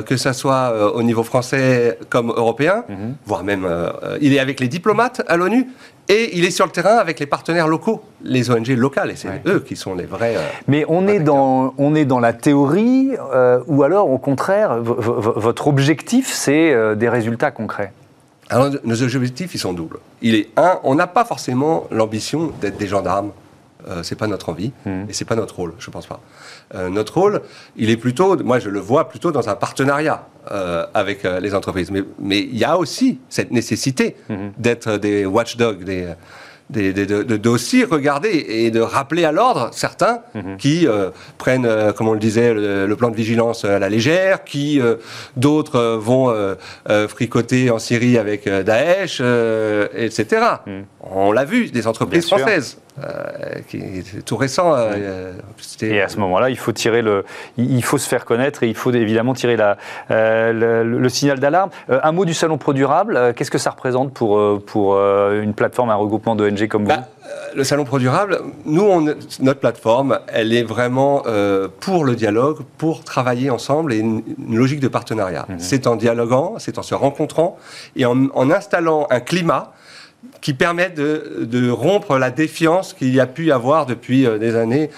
que 0.09 0.17
ce 0.17 0.31
soit 0.33 0.94
au 0.94 1.01
niveau 1.01 1.23
français 1.23 1.97
comme 2.09 2.29
européen, 2.29 2.83
mhm. 2.88 3.15
voire 3.25 3.44
même 3.44 3.65
il 4.21 4.31
est 4.35 4.39
avec 4.39 4.59
les 4.59 4.68
diplomates 4.68 5.23
à 5.28 5.37
l'ONU, 5.37 5.66
et 6.07 6.37
il 6.37 6.45
est 6.45 6.51
sur 6.51 6.68
le 6.68 6.71
terrain 6.71 6.97
avec 6.97 7.19
les 7.19 7.25
partenaires 7.25 7.68
locaux, 7.68 8.04
les 8.21 8.51
ONG 8.51 8.68
locales, 8.68 9.09
et 9.09 9.16
c'est 9.16 9.42
eux 9.47 9.61
qui 9.68 9.75
sont 9.75 9.95
les 9.95 10.06
vrais. 10.06 10.35
Mais 10.68 10.85
on 10.87 11.07
est, 11.07 11.19
dans, 11.19 11.73
on 11.80 11.95
est 11.95 12.06
dans 12.06 12.19
la 12.19 12.33
théorie, 12.33 13.13
ou 13.66 13.81
alors 13.81 14.11
au 14.11 14.19
contraire, 14.19 14.78
votre 14.83 15.68
objectif, 15.68 16.31
c'est 16.31 16.95
des 16.95 17.09
résultats 17.09 17.49
concrets 17.49 17.92
alors, 18.49 18.69
nos 18.83 19.02
objectifs, 19.02 19.56
ils 19.56 19.59
sont 19.59 19.73
doubles. 19.73 19.99
Il 20.21 20.35
est 20.35 20.49
un, 20.57 20.80
on 20.83 20.95
n'a 20.95 21.07
pas 21.07 21.25
forcément 21.25 21.87
l'ambition 21.92 22.52
d'être 22.61 22.78
des 22.78 22.87
gendarmes. 22.87 23.31
Euh, 23.87 24.02
c'est 24.02 24.16
pas 24.16 24.25
notre 24.25 24.49
envie 24.49 24.71
mmh. 24.85 24.90
et 25.09 25.14
c'est 25.14 25.25
pas 25.25 25.35
notre 25.35 25.56
rôle, 25.56 25.73
je 25.78 25.92
pense 25.92 26.07
pas. 26.07 26.19
Euh, 26.73 26.90
notre 26.90 27.19
rôle, 27.19 27.44
il 27.75 27.92
est 27.92 27.97
plutôt, 27.97 28.35
moi 28.44 28.57
je 28.57 28.69
le 28.69 28.80
vois 28.80 29.09
plutôt 29.09 29.31
dans 29.31 29.47
un 29.47 29.54
partenariat 29.54 30.28
euh, 30.49 30.87
avec 30.95 31.23
euh, 31.23 31.40
les 31.40 31.54
entreprises. 31.54 31.92
Mais, 31.92 32.04
mais 32.18 32.40
il 32.40 32.57
y 32.57 32.64
a 32.64 32.80
aussi 32.80 33.19
cette 33.30 33.52
nécessité 33.52 34.16
mmh. 34.28 34.35
d'être 34.57 34.97
des 34.97 35.28
watchdogs, 35.28 35.83
des, 35.83 36.11
de, 36.69 37.50
aussi 37.50 37.84
regarder 37.84 38.45
et 38.48 38.72
de 38.72 38.80
rappeler 38.80 39.24
à 39.24 39.31
l'ordre 39.31 39.69
certains 39.72 40.22
mhm. 40.34 40.57
qui 40.57 40.88
euh, 40.88 41.12
prennent, 41.38 41.66
euh, 41.66 41.92
comme 41.92 42.07
on 42.07 42.14
le 42.14 42.19
disait, 42.19 42.54
le, 42.54 42.95
plan 42.95 43.10
de 43.10 43.16
vigilance 43.16 43.66
à 43.66 43.78
la 43.78 43.90
légère, 43.90 44.44
qui 44.45 44.80
euh, 44.80 44.95
d'autres 45.36 45.98
vont 45.98 46.34
fricoter 47.07 47.69
en 47.69 47.80
Syrie 47.80 48.18
avec 48.18 48.48
Daesh, 48.48 49.22
etc. 49.94 50.26
Mhm. 50.66 50.86
On 51.02 51.31
l'a 51.31 51.45
vu, 51.45 51.69
des 51.69 51.88
entreprises 51.88 52.28
françaises. 52.28 52.78
Euh, 53.04 53.59
qui 53.68 53.75
est 53.75 54.23
tout 54.23 54.37
récent. 54.37 54.73
Euh, 54.73 55.33
et 55.81 56.02
à 56.02 56.07
ce 56.07 56.18
moment-là, 56.19 56.49
il 56.49 56.57
faut 56.57 56.71
tirer 56.71 57.02
le, 57.02 57.25
il 57.57 57.83
faut 57.83 57.97
se 57.97 58.07
faire 58.07 58.23
connaître 58.23 58.64
et 58.64 58.69
il 58.69 58.75
faut 58.75 58.92
évidemment 58.94 59.33
tirer 59.33 59.57
la, 59.57 59.75
euh, 60.11 60.83
le, 60.83 61.09
signal 61.09 61.40
d'alarme. 61.42 61.71
un 61.90 62.11
mot 62.14 62.23
du 62.23 62.33
salon 62.33 62.57
Pro 62.57 62.71
Durable. 62.71 63.33
Qu'est-ce 63.35 63.52
que 63.52 63.57
ça 63.57 63.71
représente 63.71 64.14
pour 64.14 64.40
pour 64.61 64.95
une 64.95 65.54
plateforme, 65.54 65.90
un 65.90 65.95
regroupement 65.95 66.37
d'ONG 66.37 66.69
comme 66.69 66.85
bah, 66.85 67.09
vous 67.21 67.57
Le 67.57 67.66
salon 67.66 67.83
Pro 67.83 67.99
Durable, 67.99 68.40
nous, 68.66 68.83
on, 68.83 69.02
notre 69.02 69.59
plateforme, 69.59 70.19
elle 70.30 70.54
est 70.54 70.64
vraiment 70.64 71.23
pour 71.81 72.06
le 72.06 72.16
dialogue, 72.16 72.59
pour 72.78 73.04
travailler 73.04 73.49
ensemble 73.49 73.92
et 73.92 73.97
une, 73.97 74.23
logique 74.49 74.80
de 74.80 74.87
partenariat. 74.87 75.45
Mhm. 75.49 75.59
C'est 75.59 75.85
en 75.87 75.97
dialoguant, 75.97 76.56
c'est 76.59 76.78
en 76.78 76.83
se 76.83 76.95
rencontrant 76.95 77.57
et 77.97 78.06
en, 78.06 78.28
en 78.33 78.49
installant 78.52 79.06
un 79.09 79.19
climat 79.19 79.73
qui 80.41 80.53
permet 80.53 80.89
de, 80.89 81.69
rompre 81.69 82.17
la 82.17 82.31
défiance 82.31 82.94
qu'il 82.94 83.13
y 83.13 83.19
a 83.19 83.27
pu 83.27 83.45
y 83.45 83.51
avoir 83.51 83.85
depuis 83.85 84.25
euh, 84.25 84.37
des 84.37 84.55
années. 84.55 84.89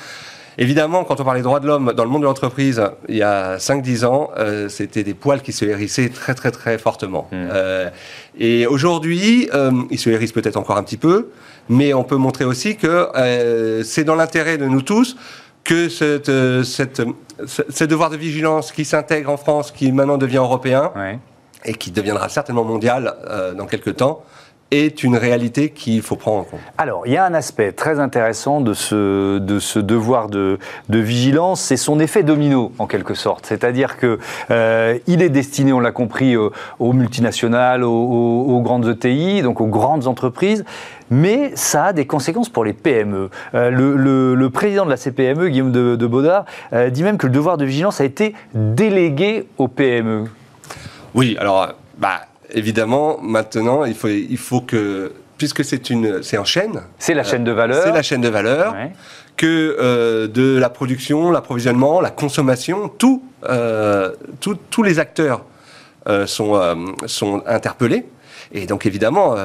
Évidemment, 0.59 1.03
quand 1.03 1.19
on 1.19 1.23
parlait 1.23 1.43
droits 1.43 1.59
de 1.59 1.67
l'homme 1.67 1.93
dans 1.95 2.03
le 2.03 2.09
monde 2.09 2.21
de 2.21 2.27
l'entreprise, 2.27 2.81
il 3.07 3.15
y 3.15 3.21
a 3.21 3.57
5-10 3.57 4.05
ans, 4.05 4.31
euh, 4.37 4.69
c'était 4.69 5.03
des 5.03 5.13
poils 5.13 5.43
qui 5.43 5.53
se 5.53 5.65
hérissaient 5.65 6.09
très 6.09 6.33
très 6.33 6.49
très 6.49 6.79
fortement. 6.79 7.27
Mmh. 7.31 7.35
Euh, 7.53 7.89
et 8.39 8.65
aujourd'hui, 8.65 9.49
euh, 9.53 9.71
ils 9.91 9.99
se 9.99 10.09
hérissent 10.09 10.31
peut-être 10.31 10.57
encore 10.57 10.77
un 10.77 10.83
petit 10.83 10.97
peu, 10.97 11.29
mais 11.69 11.93
on 11.93 12.03
peut 12.03 12.15
montrer 12.15 12.43
aussi 12.43 12.75
que 12.75 13.07
c'est 13.83 14.03
dans 14.03 14.15
l'intérêt 14.15 14.57
de 14.57 14.65
nous 14.65 14.81
tous 14.81 15.15
que 15.63 15.89
cette, 15.89 16.31
cette, 16.63 17.01
ce 17.45 17.83
devoir 17.83 18.09
de 18.09 18.17
vigilance 18.17 18.71
qui 18.71 18.85
s'intègre 18.85 19.29
en 19.29 19.37
France, 19.37 19.71
qui 19.71 19.91
maintenant 19.91 20.17
devient 20.17 20.37
européen, 20.37 20.91
et 21.65 21.73
qui 21.73 21.91
deviendra 21.91 22.29
certainement 22.29 22.63
mondial 22.63 23.15
dans 23.57 23.65
quelques 23.65 23.97
temps, 23.97 24.23
est 24.71 25.03
une 25.03 25.15
réalité 25.15 25.69
qu'il 25.69 26.01
faut 26.01 26.15
prendre 26.15 26.39
en 26.39 26.43
compte. 26.43 26.59
Alors, 26.77 27.03
il 27.05 27.13
y 27.13 27.17
a 27.17 27.25
un 27.25 27.33
aspect 27.33 27.71
très 27.71 27.99
intéressant 27.99 28.61
de 28.61 28.73
ce, 28.73 29.39
de 29.39 29.59
ce 29.59 29.79
devoir 29.79 30.27
de, 30.27 30.59
de 30.89 30.99
vigilance, 30.99 31.61
c'est 31.61 31.77
son 31.77 31.99
effet 31.99 32.23
domino, 32.23 32.71
en 32.79 32.87
quelque 32.87 33.13
sorte. 33.13 33.45
C'est-à-dire 33.45 33.97
qu'il 33.97 34.17
euh, 34.51 34.97
est 35.07 35.29
destiné, 35.29 35.71
on 35.71 35.79
l'a 35.79 35.91
compris, 35.91 36.35
aux, 36.35 36.51
multinationales, 36.93 37.83
aux, 37.83 38.61
grandes 38.61 38.87
ETI, 38.87 39.41
donc 39.41 39.61
aux 39.61 39.67
grandes 39.67 40.07
entreprises, 40.07 40.65
mais 41.09 41.51
ça 41.55 41.85
a 41.85 41.93
des 41.93 42.05
conséquences 42.05 42.49
pour 42.49 42.65
les 42.65 42.73
PME. 42.73 43.29
Euh, 43.55 43.69
le, 43.69 44.35
le, 44.35 44.49
président 44.49 44.85
de 44.85 44.89
la 44.89 44.97
CPME, 44.97 45.49
Guillaume 45.49 45.71
de, 45.71 45.95
de 45.95 46.07
Baudard, 46.07 46.45
euh, 46.73 46.89
dit 46.89 47.03
même 47.03 47.17
que 47.17 47.27
le 47.27 47.33
devoir 47.33 47.57
de 47.57 47.65
vigilance 47.65 48.01
a 48.01 48.05
été 48.05 48.33
délégué 48.53 49.47
aux 49.57 49.67
PME. 49.67 50.25
Oui, 51.13 51.37
alors, 51.39 51.73
bah, 51.97 52.21
évidemment, 52.51 53.19
maintenant, 53.21 53.85
il 53.85 53.95
faut, 53.95 54.07
il 54.07 54.37
faut 54.37 54.61
que, 54.61 55.11
puisque 55.37 55.63
c'est 55.63 55.89
une, 55.89 56.23
c'est 56.23 56.37
en 56.37 56.45
chaîne. 56.45 56.81
C'est 56.99 57.13
la 57.13 57.23
chaîne 57.23 57.43
de 57.43 57.51
valeur. 57.51 57.83
C'est 57.83 57.91
la 57.91 58.03
chaîne 58.03 58.21
de 58.21 58.29
valeur. 58.29 58.75
Que 59.35 59.77
euh, 59.79 60.27
de 60.27 60.57
la 60.57 60.69
production, 60.69 61.29
l'approvisionnement, 61.29 62.01
la 62.01 62.09
consommation, 62.09 62.89
tout, 62.89 63.23
euh, 63.47 64.11
tous 64.39 64.83
les 64.83 64.97
acteurs 64.97 65.45
euh, 66.07 66.25
sont, 66.25 66.59
sont 67.05 67.43
interpellés. 67.45 68.05
Et 68.51 68.65
donc 68.65 68.85
évidemment, 68.85 69.35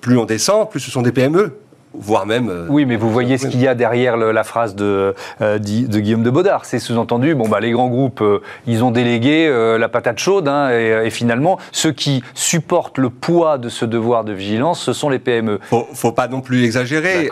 plus 0.00 0.16
on 0.16 0.24
descend, 0.24 0.70
plus 0.70 0.80
ce 0.80 0.90
sont 0.90 1.02
des 1.02 1.12
PME 1.12 1.56
voire 1.94 2.26
même. 2.26 2.48
Euh, 2.48 2.66
oui, 2.68 2.86
mais 2.86 2.96
vous 2.96 3.10
voyez 3.10 3.38
ce 3.38 3.46
qu'il 3.46 3.60
y 3.60 3.68
a 3.68 3.74
derrière 3.74 4.16
la 4.16 4.44
phrase 4.44 4.74
de, 4.74 5.14
euh, 5.40 5.58
de, 5.58 5.98
Guillaume 5.98 6.22
de 6.22 6.30
Baudard. 6.30 6.64
C'est 6.64 6.78
sous-entendu, 6.78 7.34
bon, 7.34 7.48
bah, 7.48 7.60
les 7.60 7.70
grands 7.70 7.88
groupes, 7.88 8.20
euh, 8.20 8.40
ils 8.66 8.82
ont 8.84 8.90
délégué 8.90 9.50
la 9.78 9.88
patate 9.88 10.18
chaude, 10.18 10.48
hein, 10.48 10.70
et, 10.70 11.10
finalement, 11.10 11.58
ceux 11.72 11.92
qui 11.92 12.22
supportent 12.34 12.98
le 12.98 13.10
poids 13.10 13.58
de 13.58 13.68
ce 13.68 13.84
devoir 13.84 14.24
de 14.24 14.32
vigilance, 14.32 14.80
ce 14.80 14.92
sont 14.92 15.08
les 15.08 15.18
PME. 15.18 15.60
Faut, 15.62 15.86
faut 15.92 16.12
pas 16.12 16.28
non 16.28 16.40
plus 16.40 16.64
exagérer, 16.64 17.30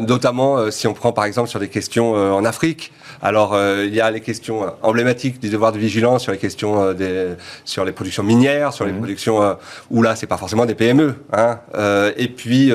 notamment 0.00 0.70
si 0.70 0.86
on 0.86 0.94
prend 0.94 1.12
par 1.12 1.24
exemple 1.24 1.48
sur 1.48 1.60
des 1.60 1.68
questions 1.68 2.12
en 2.12 2.44
Afrique. 2.44 2.92
Alors, 3.22 3.58
il 3.84 3.94
y 3.94 4.00
a 4.00 4.10
les 4.10 4.20
questions 4.20 4.66
emblématiques 4.82 5.40
du 5.40 5.50
devoir 5.50 5.72
de 5.72 5.78
vigilance 5.78 6.22
sur 6.22 6.32
les 6.32 6.38
questions 6.38 6.92
des, 6.92 7.34
sur 7.64 7.84
les 7.84 7.92
productions 7.92 8.22
minières, 8.22 8.72
sur 8.72 8.84
les 8.84 8.92
mmh. 8.92 8.98
productions 8.98 9.56
où 9.90 10.02
là, 10.02 10.16
c'est 10.16 10.26
pas 10.26 10.36
forcément 10.36 10.66
des 10.66 10.74
PME. 10.74 11.14
Hein, 11.32 11.60
et 12.16 12.28
puis, 12.28 12.72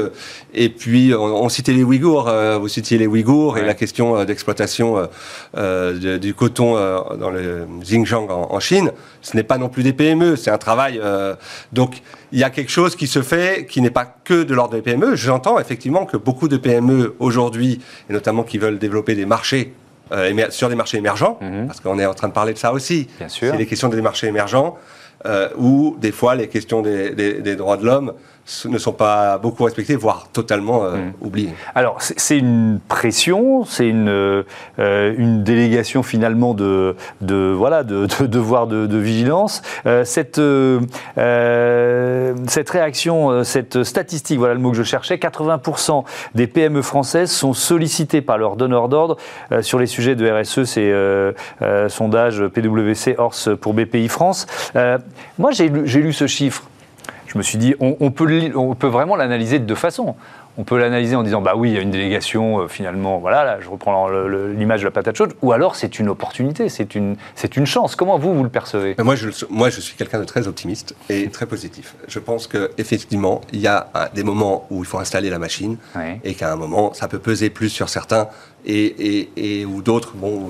et 0.54 0.70
puis 0.70 1.03
on, 1.12 1.50
citait 1.50 1.74
les 1.74 1.84
Ouïghours, 1.84 2.28
euh, 2.28 2.58
vous 2.58 2.68
citiez 2.68 2.98
les 2.98 3.08
Ouïghours 3.08 3.58
et 3.58 3.66
la 3.66 3.74
question 3.74 4.16
euh, 4.16 4.26
d'exploitation 4.26 5.10
euh, 5.58 6.18
du 6.20 6.34
coton 6.34 6.74
dans 7.18 7.30
le 7.30 7.68
Xinjiang 7.82 8.30
en, 8.30 8.60
Chine. 8.60 8.92
Ce 9.22 9.36
n'est 9.36 9.44
pas 9.44 9.58
non 9.58 9.70
plus 9.70 9.84
des 9.84 9.94
PME, 9.94 10.36
c'est 10.36 10.52
un 10.52 10.58
travail. 10.58 11.02
donc, 11.72 12.02
il 12.32 12.40
y 12.40 12.44
a 12.44 12.50
quelque 12.50 12.72
chose 12.72 12.96
qui 12.96 13.08
se 13.08 13.22
fait 13.22 13.66
qui 13.66 13.82
n'est 13.82 13.90
pas 13.90 14.06
que 14.06 14.44
de 14.44 14.54
l'ordre 14.54 14.76
des 14.76 14.82
PME. 14.82 15.16
J'entends 15.16 15.60
effectivement 15.60 16.06
que 16.06 16.18
beaucoup 16.18 16.48
de 16.48 16.58
PME 16.58 17.16
aujourd'hui, 17.20 17.82
et 18.10 18.14
notamment 18.14 18.44
qui 18.44 18.58
veulent 18.58 18.80
développer 18.80 19.16
des 19.16 19.26
marchés 19.26 19.74
sur 20.50 20.70
des 20.70 20.76
marchés 20.76 20.98
émergents, 20.98 21.40
mhm. 21.42 21.68
parce 21.68 21.80
qu'on 21.80 21.98
est 21.98 22.06
en 22.06 22.14
train 22.14 22.28
de 22.28 22.34
parler 22.34 22.54
de 22.54 22.60
ça 22.60 22.72
aussi. 22.72 23.08
C'est 23.28 23.58
les 23.58 23.66
questions 23.66 23.90
des 23.90 24.02
marchés 24.02 24.28
émergents, 24.28 24.78
où 25.58 25.98
des 26.00 26.12
fois 26.12 26.36
les 26.36 26.48
questions 26.48 26.82
des 26.82 27.56
droits 27.56 27.78
de 27.78 27.86
l'homme 27.86 28.14
ne 28.66 28.78
sont 28.78 28.92
pas 28.92 29.38
beaucoup 29.38 29.64
respectés, 29.64 29.96
voire 29.96 30.28
totalement 30.34 30.84
euh, 30.84 30.98
hmm. 30.98 31.14
oubliés. 31.22 31.54
Alors, 31.76 31.98
c'est 32.02 32.38
une 32.38 32.80
pression, 32.88 33.64
c'est 33.64 33.88
une, 33.88 34.10
euh, 34.10 34.44
une 35.18 35.44
délégation 35.44 36.04
finalement 36.04 36.54
de, 36.54 36.96
de 37.22 37.54
voilà, 37.58 37.84
de, 37.84 38.08
devoir 38.26 38.68
de, 38.68 38.98
vigilance. 38.98 39.62
Euh, 39.86 40.04
cette, 40.04 40.42
cette 42.50 42.70
réaction, 42.70 43.44
cette 43.44 43.84
statistique, 43.84 44.40
voilà 44.40 44.54
le 44.54 44.60
mot 44.60 44.72
que 44.72 44.78
je 44.78 44.84
cherchais, 44.84 45.16
80% 45.16 46.04
des 46.36 46.48
PME 46.48 46.82
françaises 46.82 47.32
sont 47.32 47.54
sollicitées 47.54 48.22
par 48.22 48.38
leurs 48.38 48.56
donneurs 48.56 48.90
d'ordre 48.90 49.18
sur 49.62 49.80
les 49.80 49.88
sujets 49.88 50.16
de 50.16 50.30
RSE, 50.30 50.64
c'est 50.66 50.94
sondage 51.90 52.46
PwC 52.48 53.16
Ors 53.18 53.36
pour 53.60 53.74
BPI 53.74 54.08
France. 54.10 54.46
moi, 55.38 55.52
j'ai 55.52 55.70
lu 55.70 56.14
ce 56.14 56.28
chiffre 56.28 56.64
je 57.34 57.38
me 57.40 57.44
suis 57.44 57.58
dit, 57.58 57.76
on, 57.80 58.12
peut, 58.12 58.52
on 58.56 58.76
peut 58.76 58.88
vraiment 58.88 59.16
l'analyser 59.16 59.60
de 59.60 59.66
deux 59.66 59.76
façons. 59.76 60.16
On 60.56 60.64
peut 60.64 60.78
l'analyser 60.78 61.16
en 61.16 61.24
disant, 61.24 61.42
bah 61.42 61.54
oui, 61.56 61.72
il 61.72 61.76
y 61.76 61.80
a 61.80 61.82
une 61.82 61.90
délégation, 61.90 62.60
euh, 62.60 62.68
finalement, 62.68 63.18
voilà, 63.18 63.44
là, 63.44 63.58
je 63.60 63.68
reprends 63.68 64.08
l'image 64.08 64.82
de 64.82 64.86
la 64.86 64.92
patate 64.92 65.18
chaude, 65.18 65.34
ou 65.42 65.52
alors 65.52 65.76
c'est 65.76 65.98
une 65.98 66.10
opportunité, 66.10 66.70
c'est 66.70 66.94
une, 66.94 67.16
une 67.56 67.66
chance. 67.66 67.96
Comment 67.96 68.20
vous, 68.20 68.36
vous 68.36 68.44
le 68.44 68.50
percevez? 68.50 68.96
Moi 69.00 69.16
je, 69.16 69.30
moi, 69.50 69.72
je 69.72 69.82
suis 69.82 69.96
quelqu'un 69.96 70.20
de 70.20 70.26
très 70.26 70.48
optimiste 70.48 70.96
et 71.10 71.28
très 71.30 71.48
positif. 71.48 71.96
Je 72.08 72.20
pense 72.20 72.46
qu'effectivement, 72.46 73.42
il 73.52 73.62
y 73.62 73.68
a 73.68 73.88
des 74.14 74.24
moments 74.24 74.68
où 74.70 74.84
il 74.84 74.86
faut 74.86 75.00
installer 75.00 75.32
la 75.32 75.40
machine, 75.40 75.78
et 76.24 76.36
qu'à 76.36 76.54
un 76.54 76.56
moment, 76.56 76.94
ça 76.94 77.08
peut 77.08 77.18
peser 77.18 77.50
plus 77.50 77.70
sur 77.70 77.90
certains, 77.90 78.28
et, 78.64 79.30
et, 79.36 79.66
ou 79.66 79.82
d'autres, 79.82 80.14
bon 80.14 80.50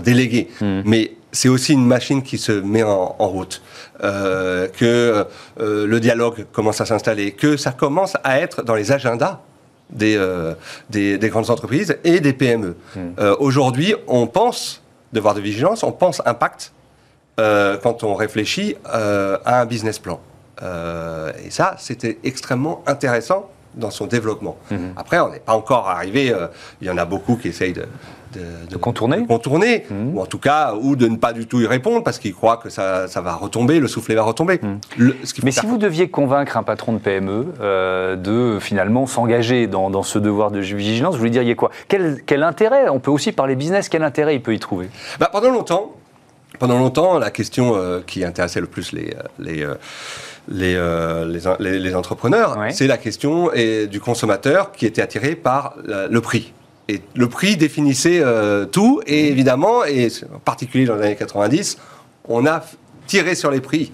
déléguer. 0.00 0.48
Hmm. 0.60 0.82
Mais 0.84 1.12
c'est 1.32 1.48
aussi 1.48 1.72
une 1.72 1.86
machine 1.86 2.22
qui 2.22 2.38
se 2.38 2.52
met 2.52 2.82
en, 2.82 3.14
route, 3.18 3.62
euh, 4.02 4.68
que 4.68 5.26
euh, 5.60 5.86
le 5.86 6.00
dialogue 6.00 6.46
commence 6.52 6.80
à 6.80 6.86
s'installer, 6.86 7.32
que 7.32 7.56
ça 7.56 7.72
commence 7.72 8.16
à 8.24 8.40
être 8.40 8.62
dans 8.62 8.74
les 8.74 8.92
agendas 8.92 9.40
des, 9.90 10.16
euh, 10.16 10.54
des, 10.90 11.18
grandes 11.28 11.50
entreprises 11.50 11.96
et 12.04 12.20
des 12.20 12.32
PME. 12.32 12.76
Hmm. 12.94 13.12
Aujourd'hui, 13.38 13.94
on 14.06 14.26
pense 14.26 14.82
devoir 15.12 15.34
de 15.34 15.40
vigilance, 15.40 15.82
on 15.82 15.92
pense 15.92 16.22
impact 16.26 16.72
quand 17.36 18.02
on 18.02 18.14
réfléchit 18.14 18.74
à 18.84 19.60
un 19.60 19.64
business 19.64 20.00
plan. 20.00 20.20
et 20.60 21.50
ça, 21.50 21.76
c'était 21.78 22.18
extrêmement 22.24 22.82
intéressant 22.86 23.48
dans 23.74 23.90
son 23.90 24.06
développement. 24.06 24.56
Hmm. 24.70 24.88
Après, 24.96 25.20
on 25.20 25.30
n'est 25.30 25.38
pas 25.38 25.52
encore 25.52 25.88
arrivé, 25.88 26.34
il 26.80 26.86
y 26.86 26.90
en 26.90 26.98
a 26.98 27.04
beaucoup 27.04 27.36
qui 27.36 27.48
essayent 27.48 27.74
de, 27.74 27.86
de, 28.34 28.76
contourner, 28.76 29.24
contourner 29.26 29.84
mmh. 29.90 30.14
ou 30.14 30.20
en 30.20 30.26
tout 30.26 30.38
cas, 30.38 30.74
ou 30.74 30.96
de 30.96 31.08
ne 31.08 31.16
pas 31.16 31.32
du 31.32 31.46
tout 31.46 31.60
y 31.60 31.66
répondre 31.66 32.02
parce 32.02 32.18
qu'ils 32.18 32.34
croient 32.34 32.58
que 32.58 32.68
ça, 32.68 33.08
ça, 33.08 33.20
va 33.20 33.34
retomber, 33.34 33.80
le 33.80 33.88
soufflet 33.88 34.14
va 34.14 34.22
retomber. 34.22 34.60
Mmh. 34.62 35.12
Mais 35.42 35.50
si 35.50 35.66
vous 35.66 35.78
deviez 35.78 36.08
convaincre 36.08 36.56
un 36.56 36.62
patron 36.62 36.92
de 36.92 36.98
PME 36.98 37.46
euh, 37.60 38.16
de 38.16 38.58
finalement 38.60 39.06
s'engager 39.06 39.66
dans, 39.66 39.90
dans, 39.90 40.02
ce 40.02 40.18
devoir 40.18 40.50
de 40.50 40.60
vigilance, 40.60 41.16
vous 41.16 41.24
lui 41.24 41.30
diriez 41.30 41.54
quoi? 41.54 41.70
Quel, 41.88 42.22
quel, 42.26 42.42
intérêt? 42.42 42.88
On 42.88 43.00
peut 43.00 43.10
aussi 43.10 43.32
parler 43.32 43.56
business, 43.56 43.88
quel 43.88 44.02
intérêt 44.02 44.34
il 44.34 44.42
peut 44.42 44.54
y 44.54 44.58
trouver? 44.58 44.88
Bah, 45.18 45.28
Pendant 45.32 45.50
longtemps, 45.50 45.94
pendant 46.58 46.78
longtemps, 46.78 47.18
la 47.18 47.30
question 47.30 47.74
euh, 47.76 48.00
qui 48.06 48.24
intéressait 48.24 48.60
le 48.60 48.66
plus 48.66 48.92
les, 48.92 49.14
euh, 49.40 49.74
les 50.50 50.76
les, 51.30 51.40
les, 51.58 51.78
les, 51.78 51.94
entrepreneurs, 51.94 52.56
c'est 52.70 52.86
la 52.86 52.96
question 52.96 53.52
et, 53.52 53.86
du 53.86 54.00
consommateur 54.00 54.72
qui 54.72 54.86
était 54.86 55.02
attiré 55.02 55.34
par 55.34 55.74
le 55.84 56.20
prix. 56.20 56.54
Et 56.88 57.02
le 57.14 57.28
prix 57.28 57.56
définissait 57.56 58.20
euh, 58.22 58.64
tout, 58.64 59.02
et 59.06 59.28
évidemment, 59.28 59.84
et 59.84 60.08
en 60.34 60.38
particulier 60.38 60.86
dans 60.86 60.96
les 60.96 61.02
années 61.02 61.16
90, 61.16 61.76
on 62.28 62.46
a 62.46 62.64
tiré 63.06 63.34
sur 63.34 63.50
les 63.50 63.60
prix 63.60 63.92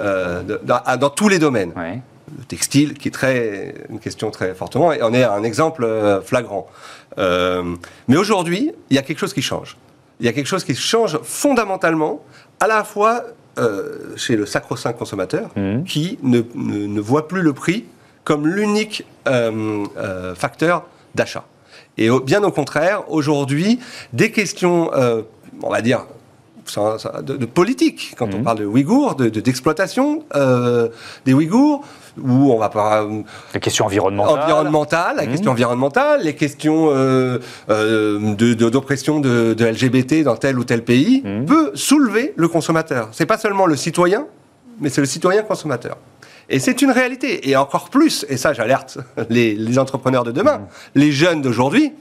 euh, 0.00 0.42
dans, 0.62 1.10
tous 1.10 1.28
les 1.28 1.38
domaines. 1.38 1.72
Le 1.76 2.44
textile, 2.44 2.94
qui 2.94 3.08
est 3.08 3.10
très, 3.10 3.74
une 3.90 3.98
question 3.98 4.30
très 4.30 4.54
fortement, 4.54 4.92
et 4.92 5.02
on 5.02 5.12
est 5.12 5.24
un 5.24 5.42
exemple 5.42 5.84
euh, 5.84 6.22
flagrant. 6.22 6.66
mais 7.18 8.16
aujourd'hui, 8.16 8.72
il 8.88 8.96
y 8.96 8.98
a 8.98 9.02
quelque 9.02 9.18
chose 9.18 9.34
qui 9.34 9.42
change. 9.42 9.76
Il 10.18 10.26
y 10.26 10.28
a 10.28 10.32
quelque 10.32 10.46
chose 10.46 10.64
qui 10.64 10.74
change 10.74 11.18
fondamentalement, 11.22 12.22
à 12.58 12.66
la 12.66 12.84
fois 12.84 13.24
chez 14.16 14.36
le 14.36 14.46
sacro-saint 14.46 14.94
consommateur, 14.94 15.50
mmh. 15.54 15.82
qui 15.82 16.18
ne, 16.22 16.40
ne, 16.54 17.00
voit 17.00 17.28
plus 17.28 17.42
le 17.42 17.52
prix 17.52 17.84
comme 18.24 18.46
l'unique 18.46 19.04
facteur 20.34 20.86
d'achat. 21.14 21.44
Et 21.98 22.08
bien 22.24 22.42
au 22.42 22.50
contraire, 22.50 23.02
aujourd'hui, 23.08 23.78
des 24.12 24.30
questions, 24.30 24.90
euh, 24.94 25.22
on 25.62 25.70
va 25.70 25.82
dire, 25.82 26.06
de, 27.22 27.46
politique, 27.46 28.14
quand 28.16 28.32
on 28.32 28.38
mhm. 28.38 28.44
parle 28.44 28.58
de 28.58 28.64
Ouïghours, 28.64 29.16
d'exploitation 29.16 30.16
de, 30.16 30.22
euh, 30.36 30.88
des 31.26 31.34
Ouïghours, 31.34 31.84
où 32.16 32.52
on 32.52 32.58
va 32.58 32.68
pas... 32.68 33.02
Euh, 33.02 33.22
les 33.54 33.60
questions 33.60 33.86
environnementales. 33.86 34.44
Environnementales, 34.44 35.16
la 35.16 35.24
mhm. 35.24 35.30
question 35.30 35.50
environnementale, 35.50 36.22
les 36.22 36.34
questions 36.34 36.86
d'oppression 37.68 39.20
de, 39.20 39.54
de, 39.54 39.64
LGBT 39.64 40.22
dans 40.22 40.36
tel 40.36 40.58
ou 40.58 40.64
tel 40.64 40.84
pays, 40.84 41.22
mhm. 41.24 41.46
peut 41.46 41.72
soulever 41.74 42.34
le 42.36 42.48
consommateur. 42.48 43.08
C'est 43.12 43.26
pas 43.26 43.38
seulement 43.38 43.66
le 43.66 43.76
citoyen, 43.76 44.26
mais 44.80 44.90
c'est 44.90 45.00
le 45.00 45.06
citoyen 45.06 45.42
consommateur. 45.42 45.96
Et 46.50 46.58
c'est 46.58 46.82
une 46.82 46.90
réalité. 46.90 47.48
Et 47.48 47.56
encore 47.56 47.88
plus, 47.90 48.26
et 48.28 48.36
ça 48.36 48.52
j'alerte 48.52 48.98
les, 49.30 49.78
entrepreneurs 49.78 50.24
de 50.24 50.32
demain, 50.32 50.62
les 50.94 51.12
jeunes 51.12 51.42
d'aujourd'hui 51.42 51.92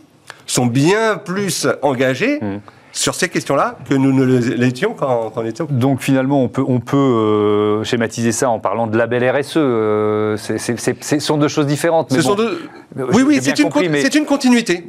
sont 0.46 0.66
bien 0.66 1.18
plus 1.18 1.68
engagés. 1.82 2.40
Mmh 2.42 2.60
sur 2.92 3.16
ces 3.16 3.30
questions-là 3.30 3.78
que 3.88 3.94
nous 3.94 4.12
ne 4.12 4.26
l'étions 4.26 4.94
quand, 4.94 5.32
on 5.36 5.46
était. 5.46 5.64
Donc 5.70 6.02
finalement, 6.02 6.42
on 6.44 6.48
peut, 6.48 6.64
on 6.68 6.80
peut 6.80 6.98
euh, 6.98 7.84
schématiser 7.84 8.32
ça 8.32 8.50
en 8.50 8.60
parlant 8.60 8.88
de 8.88 8.98
label 8.98 9.30
RSE. 9.30 9.54
Euh, 9.58 10.38
ce 10.38 11.20
sont 11.20 11.38
deux 11.38 11.48
choses 11.48 11.68
différentes. 11.68 12.12
ce 12.12 12.22
sont 12.22 12.36
deux... 12.36 12.68
Oui, 12.96 13.22
oui, 13.26 13.40
c'est 13.42 13.58
une, 13.60 13.66
une, 13.68 14.26
continuité. 14.26 14.84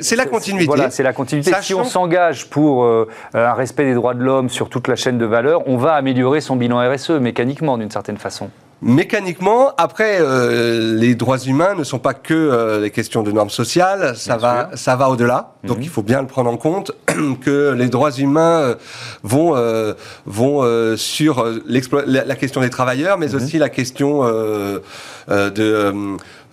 C'est 0.00 0.16
la 0.16 0.26
continuité. 0.26 0.66
Voilà, 0.66 0.90
c'est 0.90 1.02
la 1.02 1.12
continuité. 1.12 1.52
Si 1.62 1.74
on 1.74 1.84
s'engage 1.84 2.50
pour 2.50 2.84
euh, 2.84 3.08
un 3.34 3.54
respect 3.54 3.84
des 3.84 3.94
droits 3.94 4.14
de 4.14 4.22
l'homme 4.22 4.50
sur 4.50 4.68
toute 4.68 4.88
la 4.88 4.96
chaîne 4.96 5.18
de 5.18 5.24
valeur, 5.24 5.66
on 5.66 5.76
va 5.76 5.94
améliorer 5.94 6.40
son 6.40 6.56
bilan 6.56 6.78
RSE 6.88 7.10
mécaniquement 7.10 7.78
d'une 7.78 7.90
certaine 7.90 8.18
façon 8.18 8.50
mécaniquement. 8.82 9.72
Après, 9.78 10.18
euh, 10.20 10.94
les 10.96 11.14
droits 11.14 11.38
humains 11.38 11.74
ne 11.74 11.84
sont 11.84 11.98
pas 11.98 12.14
que 12.14 12.34
euh, 12.34 12.80
les 12.80 12.90
questions 12.90 13.22
de 13.22 13.32
normes 13.32 13.50
sociales, 13.50 14.14
ça 14.16 14.36
va, 14.36 14.70
ça 14.74 14.96
va 14.96 15.08
au-delà. 15.08 15.54
Donc 15.64 15.78
mhm. 15.78 15.82
il 15.82 15.88
faut 15.88 16.02
bien 16.02 16.20
le 16.20 16.26
prendre 16.26 16.50
en 16.50 16.56
compte 16.56 16.92
que 17.40 17.72
les 17.72 17.88
droits 17.88 18.12
humains 18.12 18.60
euh, 18.60 18.74
vont, 19.22 19.54
vont 20.26 20.96
sur 20.96 21.44
la, 21.66 22.36
question 22.36 22.60
des 22.60 22.70
travailleurs, 22.70 23.18
mais 23.18 23.28
mhm. 23.28 23.36
aussi 23.36 23.58
la 23.58 23.68
question 23.68 24.24
de 24.24 24.82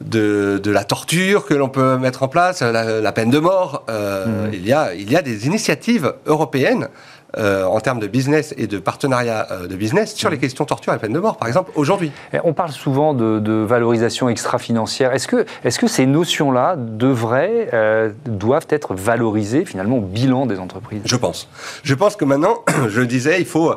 de, 0.01 0.58
de, 0.58 0.72
la 0.72 0.84
torture 0.84 1.46
que 1.46 1.53
l'on 1.53 1.70
peut 1.70 1.98
mettre 1.98 2.24
en 2.24 2.27
place, 2.27 2.62
la, 2.62 3.12
peine 3.12 3.30
de 3.30 3.39
mort. 3.39 3.86
Mhm. 3.88 4.50
il, 4.51 4.65
y 4.65 4.74
a, 4.74 4.94
il 4.94 5.10
y 5.12 5.15
a 5.15 5.22
des 5.22 5.46
initiatives 5.46 6.13
européennes 6.25 6.89
euh, 7.37 7.65
en 7.65 7.79
termes 7.79 7.99
de 7.99 8.07
business 8.07 8.53
et 8.57 8.67
de 8.67 8.77
partenariat 8.77 9.47
euh, 9.51 9.67
de 9.67 9.75
business 9.75 10.13
sur 10.13 10.29
les 10.29 10.37
questions 10.37 10.65
torture 10.65 10.93
et 10.93 10.99
peine 10.99 11.13
de 11.13 11.19
mort, 11.19 11.37
par 11.37 11.47
exemple, 11.47 11.71
aujourd'hui. 11.75 12.11
On 12.43 12.53
parle 12.53 12.71
souvent 12.71 13.13
de, 13.13 13.51
valorisation 13.63 14.29
extra-financière. 14.29 15.13
Est-ce 15.13 15.27
que, 15.27 15.45
est 15.63 15.69
-ce 15.69 15.79
que 15.79 15.87
ces 15.87 16.05
notions-là 16.05 16.75
devraient, 16.77 17.69
euh, 17.73 18.11
doivent 18.25 18.67
être 18.69 18.93
valorisées 18.93 19.65
finalement 19.65 19.97
au 19.97 20.01
bilan 20.01 20.45
des 20.45 20.59
entreprises? 20.59 21.01
Je 21.05 21.15
pense. 21.15 21.47
Je 21.83 21.95
pense 21.95 22.15
que 22.15 22.25
maintenant, 22.25 22.63
je 22.87 22.99
le 22.99 23.07
disais, 23.07 23.39
il 23.39 23.47
faut, 23.47 23.73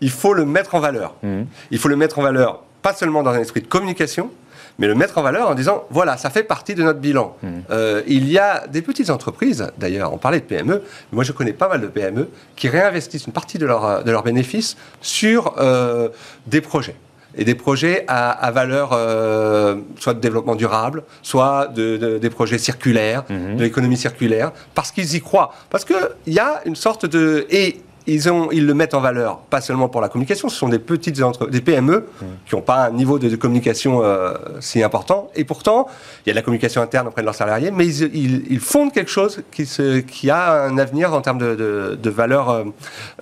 il 0.00 0.10
faut 0.10 0.34
le 0.34 0.44
mettre 0.44 0.74
en 0.74 0.80
valeur. 0.80 1.14
Mmh. 1.22 1.42
Il 1.70 1.78
faut 1.78 1.88
le 1.88 1.96
mettre 1.96 2.18
en 2.18 2.22
valeur 2.22 2.62
pas 2.82 2.94
seulement 2.94 3.22
dans 3.22 3.32
un 3.32 3.40
esprit 3.40 3.60
de 3.60 3.66
communication, 3.66 4.30
mais 4.78 4.86
le 4.86 4.94
mettre 4.94 5.18
en 5.18 5.22
valeur 5.22 5.48
en 5.48 5.54
disant 5.54 5.84
voilà, 5.90 6.16
ça 6.16 6.30
fait 6.30 6.42
partie 6.42 6.74
de 6.74 6.82
notre 6.82 7.00
bilan. 7.00 7.36
Hmm. 7.42 7.60
Euh, 7.70 8.02
il 8.06 8.28
y 8.28 8.38
a 8.38 8.66
des 8.66 8.82
petites 8.82 9.10
entreprises, 9.10 9.66
d'ailleurs, 9.78 10.12
on 10.12 10.18
parlait 10.18 10.40
de 10.40 10.44
PME, 10.44 10.82
moi 11.12 11.24
je 11.24 11.32
connais 11.32 11.52
pas 11.52 11.68
mal 11.68 11.80
de 11.80 11.86
PME 11.86 12.28
qui 12.56 12.68
réinvestissent 12.68 13.26
une 13.26 13.32
partie 13.32 13.58
de, 13.58 13.66
leur, 13.66 14.04
de 14.04 14.10
leurs 14.10 14.22
bénéfices 14.22 14.76
sur 15.00 15.54
euh, 15.58 16.08
des 16.46 16.60
projets 16.60 16.96
et 17.36 17.44
des 17.44 17.54
projets 17.54 18.04
à, 18.08 18.50
valeur 18.50 18.90
euh, 18.92 19.76
soit 20.00 20.14
de 20.14 20.18
développement 20.18 20.56
durable, 20.56 21.04
soit 21.22 21.68
de, 21.68 22.18
des 22.18 22.30
projets 22.30 22.58
circulaires, 22.58 23.24
hmm. 23.28 23.56
de 23.56 23.62
l'économie 23.62 23.96
circulaire, 23.96 24.52
parce 24.74 24.90
qu'ils 24.90 25.14
y 25.14 25.20
croient. 25.20 25.54
Parce 25.70 25.84
qu'il 25.84 25.96
y 26.26 26.38
a 26.38 26.60
une 26.64 26.74
sorte 26.74 27.06
de... 27.06 27.46
Et 27.50 27.80
ils, 28.08 28.30
ont, 28.30 28.48
ils 28.50 28.66
le 28.66 28.74
mettent 28.74 28.94
en 28.94 29.00
valeur, 29.00 29.38
pas 29.50 29.60
seulement 29.60 29.88
pour 29.88 30.00
la 30.00 30.08
communication, 30.08 30.48
ce 30.48 30.56
sont 30.56 30.68
des 30.68 30.78
petites 30.78 31.20
des 31.50 31.60
PME 31.60 31.98
mmh. 31.98 32.24
qui 32.46 32.54
n'ont 32.54 32.62
pas 32.62 32.86
un 32.86 32.90
niveau 32.90 33.18
de, 33.18 33.36
communication 33.36 34.00
euh, 34.02 34.34
si 34.60 34.82
important. 34.82 35.30
Et 35.36 35.44
pourtant, 35.44 35.86
il 36.24 36.28
y 36.28 36.30
a 36.30 36.32
de 36.32 36.38
la 36.38 36.42
communication 36.42 36.80
interne 36.80 37.08
auprès 37.08 37.22
de 37.22 37.26
leurs 37.26 37.34
salariés, 37.34 37.70
mais 37.70 37.86
ils, 37.86 38.60
fondent 38.60 38.92
quelque 38.92 39.10
chose 39.10 39.42
qui, 39.52 39.66
se, 39.66 40.00
qui, 40.00 40.30
a 40.30 40.64
un 40.64 40.78
avenir 40.78 41.12
en 41.12 41.20
termes 41.20 41.38
de, 41.38 41.98
de, 42.00 42.10
valeur 42.10 42.50
euh, 42.50 42.64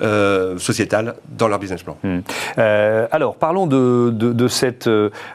euh, 0.00 0.58
sociétale 0.58 1.16
dans 1.36 1.48
leur 1.48 1.58
business 1.58 1.82
plan. 1.82 1.96
Mmh. 2.02 2.20
alors, 3.10 3.36
parlons 3.36 3.66
de, 3.66 4.48
cette 4.48 4.88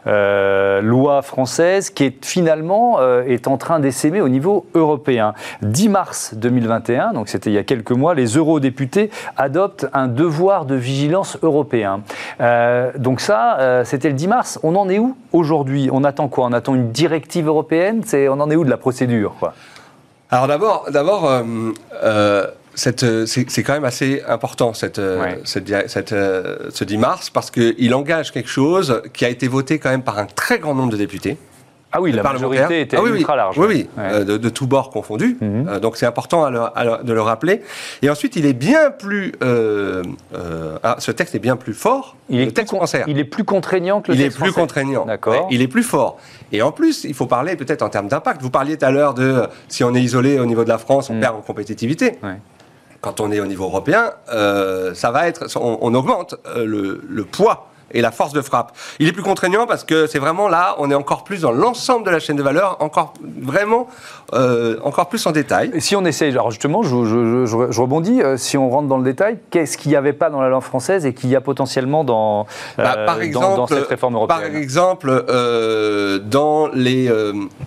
loi 0.05 1.21
française 1.21 1.89
qui 1.89 2.05
est 2.05 2.25
finalement 2.25 2.99
est 3.21 3.47
en 3.47 3.57
train 3.57 3.79
d'essaimer 3.79 4.21
au 4.21 4.29
niveau 4.29 4.65
européen. 4.73 5.33
10 5.61 5.89
mars 5.89 6.33
2021, 6.35 7.13
donc 7.13 7.27
c'était 7.27 7.49
il 7.49 7.53
y 7.53 7.57
a 7.57 7.63
quelques 7.63 7.91
mois, 7.91 8.15
les 8.15 8.37
eurodéputés 8.37 9.11
adopte 9.41 9.87
un 9.93 10.07
devoir 10.07 10.65
de 10.65 10.75
vigilance 10.75 11.37
européen. 11.41 12.01
Euh, 12.39 12.91
donc 12.97 13.19
ça, 13.21 13.59
euh, 13.59 13.83
c'était 13.83 14.09
le 14.09 14.15
10 14.15 14.27
mars. 14.27 14.59
On 14.63 14.75
en 14.75 14.87
est 14.89 14.99
où 14.99 15.17
aujourd'hui? 15.33 15.89
On 15.91 16.03
attend 16.03 16.27
quoi? 16.27 16.45
On 16.45 16.53
attend 16.53 16.75
une 16.75 16.91
directive 16.91 17.47
européenne? 17.47 18.03
On 18.13 18.39
en 18.39 18.49
est 18.49 18.55
où 18.55 18.63
de 18.63 18.69
la 18.69 18.77
procédure 18.77 19.33
Alors 20.29 20.47
d'abord, 20.47 20.85
d'abord 20.91 21.29
euh, 22.03 22.47
c'est 22.75 23.63
quand 23.63 23.73
même 23.73 23.85
assez 23.85 24.21
important 24.27 24.73
cette, 24.73 25.01
cette, 25.43 25.69
ce 25.69 26.83
10 26.83 26.97
mars 26.97 27.29
parce 27.29 27.51
qu'il 27.51 27.93
engage 27.93 28.31
quelque 28.31 28.49
chose 28.49 29.01
qui 29.13 29.25
a 29.25 29.29
été 29.29 29.47
voté 29.47 29.79
quand 29.79 29.89
même 29.89 30.03
par 30.03 30.19
un 30.19 30.25
très 30.25 30.59
grand 30.59 30.75
nombre 30.75 30.91
de 30.91 30.97
députés. 30.97 31.37
Ah 31.93 31.99
oui, 31.99 32.11
la 32.11 32.23
majorité 32.23 32.81
était 32.81 32.97
ah 32.97 33.03
ultra 33.05 33.35
large. 33.35 33.57
Oui, 33.57 33.65
oui, 33.67 33.89
euh, 33.99 34.23
de, 34.23 34.49
tous 34.49 34.65
bords 34.65 34.91
confondus. 34.91 35.37
Mhm. 35.41 35.67
Euh, 35.67 35.79
donc 35.79 35.97
c'est 35.97 36.05
important 36.05 36.49
de 36.49 37.13
le 37.13 37.21
rappeler. 37.21 37.61
Et 38.01 38.09
ensuite, 38.09 38.35
il 38.37 38.45
est 38.45 38.53
bien 38.53 38.91
plus. 38.91 39.33
Euh, 39.43 40.03
ah, 40.83 40.95
ce 40.99 41.11
texte 41.11 41.35
est 41.35 41.39
bien 41.39 41.57
plus 41.57 41.73
fort. 41.73 42.15
Il 42.29 42.39
est, 42.39 42.51
texte 42.51 42.73
français. 42.73 43.03
il 43.07 43.19
est 43.19 43.25
plus 43.25 43.43
contraignant 43.43 44.01
que 44.01 44.11
le 44.11 44.17
il 44.17 44.23
texte 44.23 44.37
Il 44.39 44.41
est 44.41 44.45
plus 44.45 44.53
contraignant. 44.53 45.05
D'accord. 45.05 45.47
il 45.51 45.61
est 45.61 45.67
plus 45.67 45.83
fort. 45.83 46.17
Et 46.53 46.61
en 46.61 46.71
plus, 46.71 47.03
il 47.03 47.13
faut 47.13 47.27
parler 47.27 47.57
peut-être 47.57 47.81
en 47.81 47.89
termes 47.89 48.07
d'impact. 48.07 48.41
Vous 48.41 48.49
parliez 48.49 48.77
tout 48.77 48.85
à 48.85 48.91
l'heure 48.91 49.13
de 49.13 49.43
si 49.67 49.83
on 49.83 49.93
est 49.93 50.01
isolé 50.01 50.39
au 50.39 50.45
niveau 50.45 50.63
de 50.63 50.69
la 50.69 50.77
France, 50.77 51.09
on 51.09 51.15
mhm. 51.15 51.21
perd 51.21 51.35
en 51.35 51.41
compétitivité. 51.41 52.19
Quand 53.01 53.19
on 53.19 53.31
est 53.31 53.39
au 53.39 53.47
niveau 53.47 53.65
européen, 53.65 54.11
ça 54.27 55.11
va 55.11 55.27
être, 55.27 55.47
on, 55.59 55.93
augmente 55.93 56.35
le, 56.55 57.01
le 57.07 57.23
poids 57.25 57.70
et 57.93 58.01
la 58.01 58.11
force 58.11 58.33
de 58.33 58.41
frappe. 58.41 58.71
Il 58.99 59.07
est 59.07 59.11
plus 59.11 59.23
contraignant 59.23 59.67
parce 59.67 59.83
que 59.83 60.07
c'est 60.07 60.19
vraiment 60.19 60.47
là, 60.47 60.75
on 60.79 60.89
est 60.91 60.95
encore 60.95 61.23
plus 61.23 61.41
dans 61.41 61.51
l'ensemble 61.51 62.05
de 62.05 62.11
la 62.11 62.19
chaîne 62.19 62.35
de 62.35 62.43
valeur, 62.43 62.77
encore 62.79 63.13
vraiment, 63.41 63.87
euh, 64.33 64.77
encore 64.83 65.09
plus 65.09 65.25
en 65.25 65.31
détail. 65.31 65.71
si 65.79 65.95
on 65.95 66.05
essaye, 66.05 66.31
alors 66.31 66.51
justement, 66.51 66.83
je, 66.83 67.81
rebondis, 67.81 68.21
euh, 68.21 68.37
si 68.37 68.57
on 68.57 68.69
rentre 68.69 68.87
dans 68.87 68.97
le 68.97 69.03
détail, 69.03 69.39
qu'est-ce 69.49 69.77
qu'il 69.77 69.91
n'y 69.91 69.97
avait 69.97 70.13
pas 70.13 70.29
dans 70.29 70.41
la 70.41 70.49
langue 70.49 70.61
française 70.61 71.05
et 71.05 71.13
qu'il 71.13 71.29
y 71.29 71.35
a 71.35 71.41
potentiellement 71.41 72.03
dans, 72.03 72.45
bah, 72.77 72.95
euh, 72.97 73.05
par 73.05 73.21
exemple, 73.21 73.55
dans, 73.57 73.67
cette 73.67 73.87
réforme 73.87 74.15
européenne 74.15 74.39
Par 74.39 74.55
exemple, 74.55 75.25
dans 76.25 76.67
les, 76.73 77.11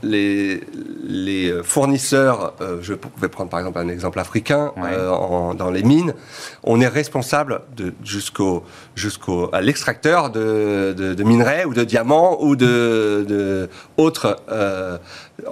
les, 0.02 0.60
les 1.06 1.62
fournisseurs, 1.62 2.54
je 2.80 2.94
vais 3.20 3.28
prendre 3.28 3.50
par 3.50 3.60
exemple 3.60 3.78
un 3.78 3.88
exemple 3.88 4.18
africain, 4.18 4.72
dans 4.76 5.70
les 5.70 5.82
mines, 5.82 6.14
on 6.62 6.80
est 6.80 6.88
responsable 6.88 7.60
jusqu'au 8.02 8.64
jusqu'au 8.94 9.50
à 9.52 9.60
l'extracteur 9.60 10.30
de, 10.30 10.94
de, 10.96 11.24
minerais 11.24 11.64
ou 11.64 11.74
de 11.74 11.84
diamants 11.84 12.38
ou 12.42 12.56
de, 12.56 13.24
de 13.28 13.68
autres. 13.96 14.36
Euh, 14.50 14.98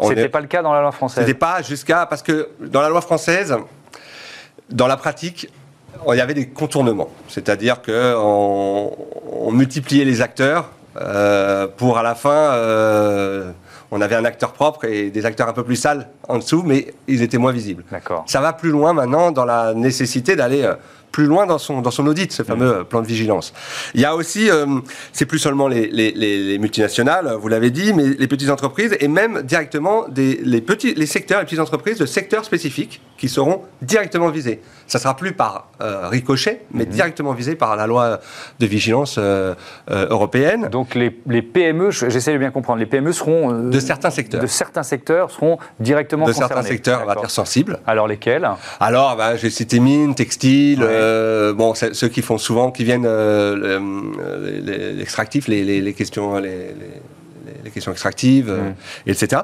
C'était 0.08 0.28
pas 0.28 0.40
le 0.40 0.46
cas 0.46 0.62
dans 0.62 0.72
la 0.72 0.80
loi 0.80 0.92
française. 0.92 1.24
C'était 1.24 1.38
pas 1.38 1.62
jusqu'à 1.62 2.06
parce 2.06 2.22
que 2.22 2.48
dans 2.60 2.80
la 2.80 2.88
loi 2.88 3.00
française, 3.00 3.56
dans 4.70 4.86
la 4.86 4.96
pratique, 4.96 5.50
il 6.08 6.16
y 6.16 6.20
avait 6.20 6.34
des 6.34 6.48
contournements. 6.48 7.10
C'est-à-dire 7.28 7.82
que 7.82 8.14
on, 8.16 9.50
multipliait 9.52 10.04
les 10.04 10.22
acteurs 10.22 10.70
euh, 10.96 11.66
pour 11.66 11.98
à 11.98 12.02
la 12.02 12.14
fin. 12.14 13.52
On 13.94 14.00
avait 14.00 14.14
un 14.14 14.24
acteur 14.24 14.54
propre 14.54 14.86
et 14.86 15.10
des 15.10 15.26
acteurs 15.26 15.50
un 15.50 15.52
peu 15.52 15.64
plus 15.64 15.76
sales 15.76 16.08
en 16.26 16.38
dessous, 16.38 16.62
mais 16.64 16.94
ils 17.08 17.20
étaient 17.20 17.36
moins 17.36 17.52
visibles. 17.52 17.84
Ça 18.24 18.40
va 18.40 18.54
plus 18.54 18.70
loin 18.70 18.94
maintenant 18.94 19.32
dans 19.32 19.44
la 19.44 19.74
nécessité 19.74 20.34
d'aller 20.34 20.62
euh, 20.62 20.76
plus 21.12 21.26
loin 21.26 21.46
dans 21.46 21.58
son, 21.58 21.82
dans 21.82 21.90
son 21.90 22.06
audit, 22.06 22.32
ce 22.32 22.42
fameux 22.42 22.80
mm. 22.80 22.84
plan 22.84 23.02
de 23.02 23.06
vigilance. 23.06 23.52
Il 23.94 24.00
y 24.00 24.04
a 24.04 24.16
aussi, 24.16 24.50
euh, 24.50 24.66
c'est 25.12 25.26
plus 25.26 25.38
seulement 25.38 25.68
les, 25.68 25.86
les, 25.88 26.58
multinationales, 26.58 27.36
vous 27.38 27.48
l'avez 27.48 27.70
dit, 27.70 27.92
mais 27.92 28.04
les 28.18 28.26
petites 28.26 28.50
entreprises 28.50 28.96
et 28.98 29.08
même 29.08 29.42
directement 29.42 30.08
des, 30.08 30.40
les, 30.42 30.60
petits, 30.60 30.94
les 30.94 31.06
secteurs, 31.06 31.40
les 31.40 31.44
petites 31.44 31.60
entreprises 31.60 31.98
de 31.98 32.06
secteurs 32.06 32.44
spécifiques 32.44 33.02
qui 33.18 33.28
seront 33.28 33.62
directement 33.82 34.30
visés. 34.30 34.60
Ça 34.86 34.98
sera 34.98 35.14
plus 35.14 35.32
par 35.32 35.68
euh, 35.80 36.08
ricochet, 36.08 36.62
mais 36.72 36.84
mm-hmm. 36.84 36.88
directement 36.88 37.32
visé 37.32 37.54
par 37.54 37.76
la 37.76 37.86
loi 37.86 38.20
de 38.58 38.66
vigilance 38.66 39.16
euh, 39.18 39.54
européenne. 39.88 40.68
Donc 40.70 40.94
les, 40.94 41.10
PME, 41.10 41.90
j'essaie 41.90 42.32
de 42.32 42.38
bien 42.38 42.50
comprendre, 42.50 42.80
les 42.80 42.86
PME 42.86 43.12
seront... 43.12 43.52
de 43.52 43.80
certains 43.80 44.10
secteurs. 44.10 44.40
De 44.40 44.46
certains 44.46 44.82
secteurs 44.82 45.30
seront 45.30 45.58
directement 45.78 46.26
de 46.26 46.32
concernés. 46.32 46.48
De 46.48 46.54
certains 46.54 46.68
secteurs, 46.68 47.00
on 47.02 47.06
va 47.06 47.14
dire 47.16 47.30
sensibles. 47.30 47.78
Alors 47.86 48.08
lesquels? 48.08 48.48
Alors, 48.80 49.16
bah, 49.16 49.36
j'ai 49.36 49.50
cité 49.50 49.78
mines, 49.78 50.14
textiles... 50.14 50.82
Euh, 51.02 51.52
bon, 51.52 51.74
ceux 51.74 52.08
qui 52.08 52.22
font 52.22 52.38
souvent, 52.38 52.70
qui 52.70 52.84
viennent 52.84 53.06
euh, 53.06 53.80
l'extractif, 54.96 55.48
les, 55.48 55.94
questions, 55.94 56.38
les, 56.38 56.74
questions 57.72 57.92
extractives, 57.92 58.50
euh, 58.50 58.70
mm. 58.70 59.10
etc. 59.10 59.42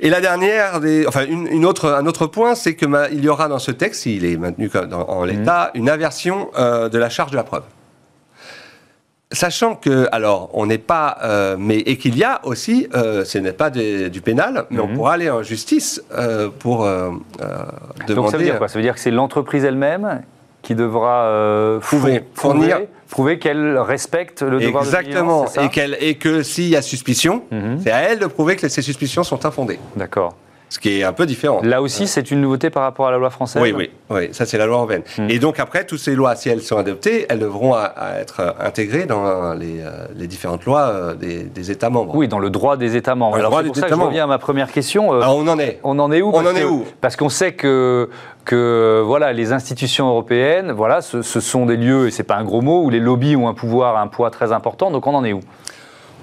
Et 0.00 0.10
la 0.10 0.20
dernière, 0.20 0.80
enfin 1.06 1.26
une, 1.26 1.64
autre, 1.64 1.90
un 1.90 2.06
autre 2.06 2.26
point, 2.26 2.54
c'est 2.54 2.74
que 2.74 2.86
il 3.12 3.24
y 3.24 3.28
aura 3.28 3.48
dans 3.48 3.58
ce 3.58 3.70
texte, 3.70 4.02
s'il 4.02 4.24
est 4.24 4.36
maintenu 4.36 4.70
en 4.92 5.24
l'état, 5.24 5.70
mm. 5.74 5.78
une 5.78 5.90
inversion 5.90 6.50
de 6.56 6.98
la 6.98 7.08
charge 7.08 7.30
de 7.30 7.36
la 7.36 7.44
preuve. 7.44 7.64
Sachant 9.32 9.76
que, 9.76 10.08
alors, 10.10 10.50
on 10.54 10.66
n'est 10.66 10.78
pas, 10.78 11.56
mais 11.56 11.78
et 11.78 11.96
qu'il 11.96 12.18
y 12.18 12.24
a 12.24 12.40
aussi, 12.44 12.88
ce 12.92 13.38
n'est 13.38 13.52
pas 13.52 13.70
du 13.70 14.20
pénal, 14.20 14.66
mais 14.70 14.80
on 14.80 14.88
mm. 14.88 14.94
pourra 14.94 15.14
aller 15.14 15.30
en 15.30 15.42
justice 15.42 16.02
pour 16.58 16.84
demander. 16.84 18.14
Donc 18.14 18.30
ça 18.30 18.36
veut 18.36 18.44
dire 18.44 18.58
quoi? 18.58 18.68
Ça 18.68 18.78
veut 18.78 18.84
dire 18.84 18.94
que 18.94 19.00
c'est 19.00 19.12
l'entreprise 19.12 19.64
elle-même 19.64 20.22
qui 20.62 20.74
devra 20.74 21.24
euh, 21.24 21.78
prouver, 21.78 22.22
fournir, 22.34 22.80
prouver 23.08 23.38
qu'elle 23.38 23.78
respecte 23.78 24.42
le 24.42 24.60
devoir 24.60 24.84
Exactement. 24.84 25.42
de 25.42 25.48
vigilance. 25.48 25.56
Exactement. 25.56 25.96
Et, 26.00 26.08
et 26.10 26.14
que 26.16 26.42
s'il 26.42 26.68
y 26.68 26.76
a 26.76 26.82
suspicion, 26.82 27.44
mhm. 27.50 27.80
c'est 27.82 27.90
à 27.90 28.00
elle 28.00 28.18
de 28.18 28.26
prouver 28.26 28.56
que 28.56 28.68
ces 28.68 28.82
suspicions 28.82 29.24
sont 29.24 29.46
infondées. 29.46 29.78
D'accord. 29.96 30.34
Ce 30.70 30.78
qui 30.78 31.00
est 31.00 31.04
un 31.04 31.12
peu 31.12 31.26
différent. 31.26 31.60
Là 31.62 31.82
aussi, 31.82 32.06
c'est 32.06 32.30
une 32.30 32.40
nouveauté 32.40 32.70
par 32.70 32.84
rapport 32.84 33.08
à 33.08 33.10
la 33.10 33.18
loi 33.18 33.28
française 33.28 33.60
Oui, 33.60 33.72
oui, 33.76 33.90
oui 34.08 34.28
ça 34.32 34.46
c'est 34.46 34.56
la 34.56 34.66
loi 34.66 34.76
européenne. 34.76 35.02
Hmm. 35.18 35.28
Et 35.28 35.40
donc 35.40 35.58
après, 35.58 35.84
toutes 35.84 35.98
ces 35.98 36.14
lois, 36.14 36.36
si 36.36 36.48
elles 36.48 36.62
sont 36.62 36.78
adoptées, 36.78 37.26
elles 37.28 37.40
devront 37.40 37.74
être 38.18 38.54
intégrées 38.60 39.04
dans 39.04 39.52
les, 39.54 39.80
euh, 39.80 40.26
différentes 40.26 40.64
lois 40.64 40.82
euh, 40.82 41.14
des, 41.14 41.70
États 41.70 41.90
membres. 41.90 42.14
Oui, 42.14 42.28
dans 42.28 42.38
le 42.38 42.50
droit 42.50 42.76
des 42.76 42.94
États 42.94 43.16
membres. 43.16 43.36
Alors 43.36 43.54
c'est 43.58 43.66
pour 43.66 43.76
ça 43.76 43.88
que 43.88 43.94
je 43.94 44.00
reviens 44.00 44.24
à 44.24 44.28
ma 44.28 44.38
première 44.38 44.70
question. 44.70 45.12
Alors, 45.12 45.36
on 45.36 45.46
en 45.48 45.58
est. 45.58 45.80
On 45.82 45.98
en 45.98 46.12
est 46.12 46.22
où 46.22 46.30
On 46.32 46.46
en 46.46 46.54
est 46.54 46.64
où 46.64 46.84
Parce 47.00 47.16
qu'on 47.16 47.28
sait 47.28 47.52
que 47.52 48.08
que 48.44 49.02
voilà, 49.04 49.32
les 49.32 49.52
institutions 49.52 50.08
européennes, 50.08 50.72
voilà, 50.72 51.02
ce, 51.02 51.20
ce 51.20 51.40
sont 51.40 51.66
des 51.66 51.76
lieux, 51.76 52.08
et 52.08 52.10
c'est 52.10 52.22
pas 52.22 52.36
un 52.36 52.44
gros 52.44 52.62
mot, 52.62 52.82
où 52.82 52.90
les 52.90 52.98
lobbies 52.98 53.36
ont 53.36 53.48
un 53.48 53.54
pouvoir, 53.54 53.98
un 53.98 54.06
poids 54.06 54.30
très 54.30 54.50
important. 54.50 54.90
Donc 54.90 55.06
on 55.06 55.14
en 55.14 55.24
est 55.24 55.32
où? 55.32 55.40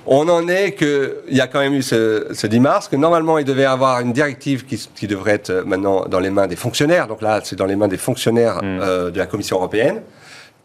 On 0.07 0.27
en 0.29 0.47
est 0.47 0.73
qu'il 0.73 1.35
y 1.35 1.41
a 1.41 1.47
quand 1.47 1.59
même 1.59 1.73
eu 1.73 1.81
ce, 1.81 2.47
10 2.47 2.59
mars, 2.59 2.87
que 2.87 2.95
normalement 2.95 3.37
il 3.37 3.45
devait 3.45 3.63
y 3.63 3.65
avoir 3.65 3.99
une 3.99 4.13
directive 4.13 4.65
qui, 4.65 5.07
devrait 5.07 5.33
être 5.33 5.63
maintenant 5.65 6.05
dans 6.05 6.19
les 6.19 6.29
mains 6.29 6.47
des 6.47 6.55
fonctionnaires, 6.55 7.07
donc 7.07 7.21
là 7.21 7.41
c'est 7.43 7.55
dans 7.55 7.65
les 7.65 7.75
mains 7.75 7.87
des 7.87 7.97
fonctionnaires 7.97 8.57
mm. 8.57 8.79
euh, 8.81 9.11
de 9.11 9.17
la 9.17 9.25
Commission 9.25 9.57
européenne, 9.57 10.01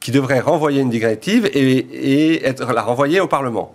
qui 0.01 0.13
devrait 0.13 0.41
renvoyer 0.41 0.81
une 0.81 0.91
directive 0.91 1.51
et, 1.53 2.47
être, 2.47 2.73
la 2.73 2.83
renvoyer 2.83 3.21
au 3.21 3.27
Parlement. 3.27 3.75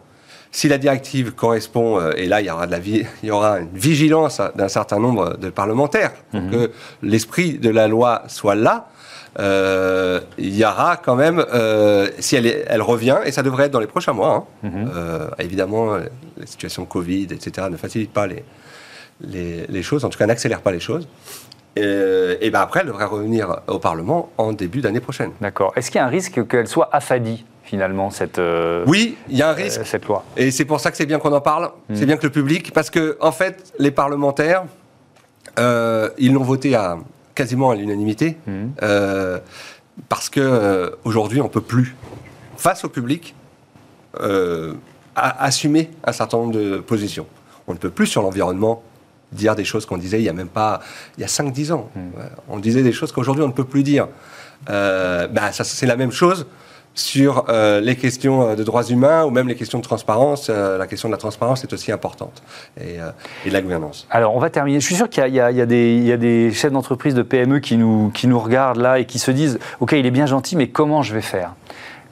Si 0.52 0.68
la 0.68 0.78
directive 0.78 1.32
correspond, 1.34 2.00
euh, 2.00 2.12
et 2.16 2.26
là 2.26 2.42
il 2.42 2.48
y 2.48 2.50
aura, 2.50 2.68
de 2.68 2.72
la 2.72 2.80
il 2.86 3.08
y 3.24 3.32
aura 3.32 3.60
une 3.60 3.70
vigilance 3.74 4.42
d'un 4.56 4.70
certain 4.70 5.00
nombre 5.00 5.38
de 5.38 5.50
parlementaires, 5.50 6.14
pour 6.32 6.40
mm-hmm. 6.42 6.52
que 6.52 6.72
l'esprit 7.04 7.58
de 7.58 7.70
la 7.70 7.88
loi 7.88 8.24
soit 8.28 8.56
là, 8.56 8.90
euh, 9.40 10.20
il 10.38 10.56
y 10.56 10.66
aura 10.66 10.98
quand 10.98 11.16
même, 11.16 11.44
euh, 11.54 12.10
si 12.20 12.36
elle, 12.36 12.48
elle, 12.68 12.82
revient, 12.82 13.20
et 13.26 13.32
ça 13.32 13.44
devrait 13.44 13.66
être 13.66 13.72
dans 13.72 13.80
les 13.80 13.88
prochains 13.88 14.14
mois, 14.14 14.48
hein, 14.64 14.70
mhm. 14.70 14.92
euh, 14.96 15.28
évidemment, 15.40 15.98
la 16.38 16.46
situation 16.46 16.86
Covid, 16.86 17.28
etc., 17.32 17.68
ne 17.70 17.78
facilite 17.78 18.12
pas 18.12 18.26
les, 18.26 18.44
les, 19.22 19.84
choses, 19.84 20.06
en 20.06 20.10
tout 20.10 20.18
cas 20.18 20.26
n'accélère 20.26 20.62
pas 20.62 20.72
les 20.72 20.80
choses. 20.80 21.08
Et, 21.76 22.50
ben 22.50 22.62
après, 22.62 22.80
elle 22.80 22.88
devrait 22.88 23.06
revenir 23.06 23.62
au 23.68 23.78
Parlement 23.78 24.32
en 24.40 24.52
début 24.52 24.82
d'année 24.82 25.00
prochaine. 25.00 25.32
D'accord. 25.42 25.74
Est-ce 25.76 25.92
qu'il 25.92 26.00
y 26.00 26.02
a 26.02 26.06
un 26.08 26.10
risque 26.10 26.48
qu'elle 26.48 26.68
soit 26.68 26.90
affadie 26.92 27.46
finalement 27.68 28.10
cette 28.10 28.42
oui 28.88 29.18
il 29.30 29.38
y 29.38 29.42
a 29.44 29.50
un 29.50 29.54
risque 29.54 29.86
cette 29.86 30.06
loi 30.06 30.24
et 30.36 30.50
c'est 30.52 30.66
pour 30.66 30.80
ça 30.80 30.90
que 30.90 30.98
c'est 30.98 31.06
bien 31.06 31.20
qu'on 31.20 31.34
en 31.34 31.42
parle 31.42 31.70
c'est 31.94 32.02
mhm. 32.02 32.06
bien 32.06 32.18
que 32.18 32.26
le 32.26 32.32
public 32.32 32.74
parce 32.74 32.90
que 32.90 33.18
en 33.20 33.32
fait 33.32 33.74
les 33.78 33.92
parlementaires 33.92 34.64
ils 35.58 36.34
l'ont 36.34 36.44
voté 36.44 36.76
à, 36.76 36.98
quasiment 37.38 37.70
à 37.70 37.76
l'unanimité, 37.76 38.36
mhm. 38.48 38.72
euh, 38.82 39.40
parce 40.10 40.28
que 40.28 40.40
euh, 40.40 40.90
aujourd'hui 41.04 41.40
on 41.40 41.50
peut 41.50 41.62
plus, 41.62 41.96
face 42.58 42.84
au 42.84 42.90
public, 42.90 43.36
euh, 44.20 44.74
assumer 45.16 45.92
un 46.04 46.12
certain 46.12 46.38
nombre 46.38 46.54
de 46.54 46.78
positions. 46.80 47.28
On 47.68 47.74
ne 47.74 47.78
peut 47.78 47.92
plus 47.92 48.08
sur 48.08 48.24
l'environnement 48.24 48.82
dire 49.32 49.56
des 49.56 49.66
choses 49.66 49.86
qu'on 49.86 49.98
disait 49.98 50.20
il 50.20 50.24
y 50.24 50.30
a 50.30 50.34
même 50.34 50.48
pas 50.48 50.80
il 51.18 51.22
y 51.22 51.24
a 51.24 51.28
5-10 51.28 51.74
ans. 51.74 51.90
Mhm. 51.96 52.12
On 52.50 52.60
disait 52.60 52.82
des 52.82 52.92
choses 52.92 53.12
qu'aujourd'hui 53.12 53.44
on 53.44 53.50
ne 53.50 53.54
peut 53.54 53.70
plus 53.76 53.84
dire. 53.84 54.08
bah, 54.68 55.52
ça, 55.52 55.64
c'est 55.64 55.86
la 55.86 55.96
même 55.96 56.12
chose 56.12 56.48
sur 56.98 57.46
euh, 57.48 57.80
les 57.80 57.96
questions 57.96 58.42
euh, 58.42 58.56
de 58.56 58.64
droits 58.64 58.84
humains 58.84 59.24
ou 59.24 59.30
même 59.30 59.48
les 59.48 59.56
questions 59.56 59.78
de 59.78 59.84
transparence. 59.84 60.48
Euh, 60.50 60.78
la 60.78 60.88
question 60.88 61.08
de 61.10 61.14
la 61.14 61.18
transparence 61.18 61.64
est 61.64 61.72
aussi 61.72 61.92
importante 61.92 62.42
et, 62.80 62.98
de 63.46 63.54
la 63.54 63.62
gouvernance. 63.62 64.08
Alors 64.10 64.36
on 64.36 64.40
va 64.40 64.50
terminer. 64.50 64.80
Je 64.80 64.86
suis 64.86 64.96
sûr 64.96 65.10
qu'il 65.10 65.26
y, 65.28 65.38
y, 65.38 65.42
a 65.42 66.18
des 66.18 66.52
chefs 66.54 66.72
d'entreprise 66.72 67.14
de 67.14 67.22
PME 67.22 67.60
qui 67.60 67.78
nous, 67.78 68.10
qui 68.14 68.28
nous 68.28 68.40
regardent 68.40 68.82
là 68.82 69.00
et 69.00 69.06
qui 69.06 69.20
se 69.20 69.32
disent 69.32 69.60
Ok, 69.80 69.94
il 69.94 70.06
est 70.06 70.12
bien 70.12 70.26
gentil, 70.26 70.56
mais 70.56 70.70
comment 70.70 71.04
je 71.04 71.14
vais 71.14 71.22
faire? 71.22 71.54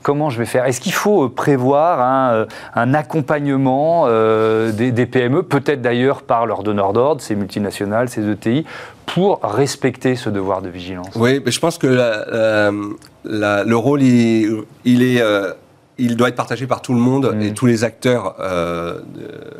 Comment 0.06 0.30
je 0.30 0.38
vais 0.38 0.46
faire. 0.46 0.65
Est-ce 0.65 0.80
qu'il 0.80 0.94
faut 0.94 1.30
prévoir 1.30 2.00
un, 2.00 2.46
un 2.76 2.94
accompagnement 2.94 4.08
des, 4.08 4.91
des, 4.91 5.06
PME, 5.08 5.41
peut-être 5.41 5.82
d'ailleurs 5.82 6.22
par 6.22 6.46
leurs 6.46 6.62
donneurs 6.62 6.94
d'ordre, 6.94 7.22
ces 7.22 7.36
multinationales, 7.36 8.08
ces 8.08 8.30
ETI, 8.30 8.65
pour 9.08 9.39
respecter 9.41 10.15
ce 10.15 10.30
devoir 10.30 10.62
de 10.62 10.70
vigilance? 10.70 11.10
Oui, 11.15 11.41
mais 11.44 11.52
je 11.52 11.60
pense 11.60 11.80
que 11.80 11.88
le 11.88 13.76
rôle, 13.76 14.04
il, 14.04 14.63
est, 14.86 15.22
euh, 15.22 15.54
il 15.97 16.15
doit 16.15 16.29
être 16.29 16.36
partagé 16.36 16.67
par 16.67 16.81
tout 16.81 16.93
le 16.93 16.99
monde 16.99 17.34
mm. 17.36 17.41
et 17.41 17.53
tous 17.53 17.65
les 17.65 17.84
acteurs 17.84 18.36
euh, 18.39 18.99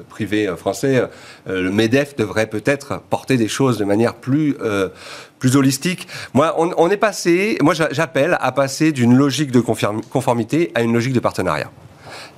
privés 0.10 0.48
euh, 0.48 0.56
français. 0.56 1.04
le 1.48 1.72
MEDEF 1.72 2.16
devrait 2.16 2.48
peut-être 2.48 3.02
porter 3.10 3.38
des 3.38 3.48
choses 3.48 3.78
de 3.78 3.86
manière 3.86 4.14
plus, 4.16 4.56
plus 5.40 5.56
holistique. 5.56 6.08
Moi, 6.34 6.56
on, 6.58 6.90
est 6.90 6.98
passé, 6.98 7.58
moi 7.62 7.74
j'appelle 7.74 8.38
à 8.40 8.52
passer 8.52 8.92
d'une 8.92 9.16
logique 9.16 9.52
de 9.52 9.60
conformité 9.60 10.72
à 10.76 10.82
une 10.82 10.94
logique 10.94 11.14
de 11.14 11.20
partenariat. 11.20 11.72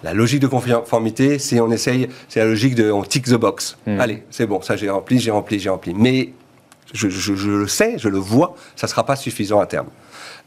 La 0.04 0.14
logique 0.14 0.40
de 0.40 0.48
conformité, 0.48 1.40
c'est 1.40 1.60
on 1.60 1.72
essaye, 1.72 2.08
c'est 2.30 2.40
la 2.40 2.46
logique 2.46 2.76
de 2.76 2.92
on 2.92 3.04
tick 3.04 3.26
the 3.26 3.34
box. 3.36 3.78
Mm. 3.88 4.00
Allez, 4.00 4.24
c'est 4.30 4.46
bon, 4.46 4.62
ça 4.62 4.76
j'ai 4.76 4.90
rempli, 4.90 5.20
j'ai 5.20 5.32
rempli, 5.32 5.60
j'ai 5.60 5.70
rempli. 5.70 5.94
Mais 5.96 6.34
je, 6.94 7.10
je, 7.10 7.50
le 7.50 7.68
sais, 7.68 7.96
je 7.98 8.10
le 8.10 8.18
vois, 8.18 8.56
ça 8.76 8.88
ne 8.88 8.90
sera 8.90 9.06
pas 9.06 9.16
suffisant 9.16 9.60
à 9.60 9.66
terme. 9.66 9.88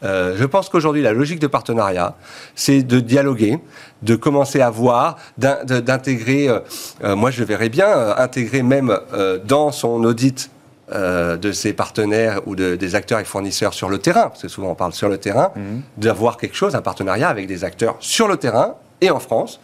Euh, 0.02 0.34
je 0.36 0.44
pense 0.44 0.68
qu'aujourd'hui, 0.68 1.02
la 1.02 1.12
logique 1.12 1.40
de 1.40 1.46
partenariat, 1.46 2.16
c'est 2.54 2.82
de 2.82 3.00
dialoguer, 3.00 3.58
de 4.02 4.16
commencer 4.16 4.60
à 4.60 4.70
voir, 4.70 5.18
d'intégrer, 5.36 6.48
euh, 6.48 6.60
euh, 7.04 7.16
moi 7.16 7.30
je 7.30 7.44
verrais 7.44 7.68
bien, 7.68 8.16
intégrer 8.16 8.62
même 8.62 8.98
dans 9.44 9.72
son 9.72 10.04
audit 10.04 10.50
de 10.92 11.52
ses 11.52 11.72
partenaires 11.72 12.40
ou 12.46 12.56
de, 12.56 12.74
des 12.74 12.96
acteurs 12.96 13.20
et 13.20 13.24
fournisseurs 13.24 13.74
sur 13.74 13.88
le 13.88 13.98
terrain, 13.98 14.28
parce 14.28 14.42
que 14.42 14.48
souvent 14.48 14.70
on 14.70 14.74
parle 14.74 14.92
sur 14.92 15.08
le 15.08 15.18
terrain, 15.18 15.52
mhm. 15.54 15.82
d'avoir 15.98 16.36
quelque 16.36 16.56
chose, 16.56 16.74
un 16.74 16.82
partenariat 16.82 17.28
avec 17.28 17.46
des 17.46 17.62
acteurs 17.62 17.96
sur 18.00 18.26
le 18.26 18.36
terrain 18.36 18.74
et 19.00 19.10
en 19.10 19.20
France, 19.20 19.60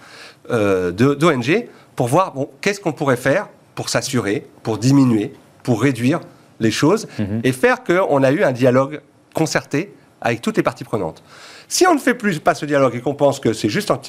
d'ONG, 0.48 1.66
pour 1.96 2.06
voir 2.06 2.32
bon, 2.32 2.48
qu'est-ce 2.60 2.80
qu'on 2.80 2.92
pourrait 2.92 3.16
faire 3.16 3.48
pour 3.74 3.88
s'assurer, 3.88 4.46
pour 4.62 4.78
diminuer, 4.78 5.32
pour 5.64 5.82
réduire 5.82 6.20
les 6.60 6.70
choses 6.70 7.08
mhm. 7.18 7.40
et 7.44 7.52
faire 7.52 7.84
qu'on 7.84 8.22
a 8.22 8.30
eu 8.32 8.42
un 8.42 8.52
dialogue 8.52 9.00
concerté 9.34 9.94
avec 10.20 10.40
toutes 10.40 10.56
les 10.56 10.62
parties 10.62 10.84
prenantes. 10.84 11.22
Si 11.68 11.86
on 11.86 11.94
ne 11.94 11.98
fait 11.98 12.14
plus 12.14 12.38
pas 12.38 12.54
ce 12.54 12.64
dialogue 12.64 12.94
et 12.94 13.00
qu'on 13.00 13.14
pense 13.14 13.40
que 13.40 13.52
c'est 13.52 13.68
juste 13.68 13.90
en, 13.90 14.00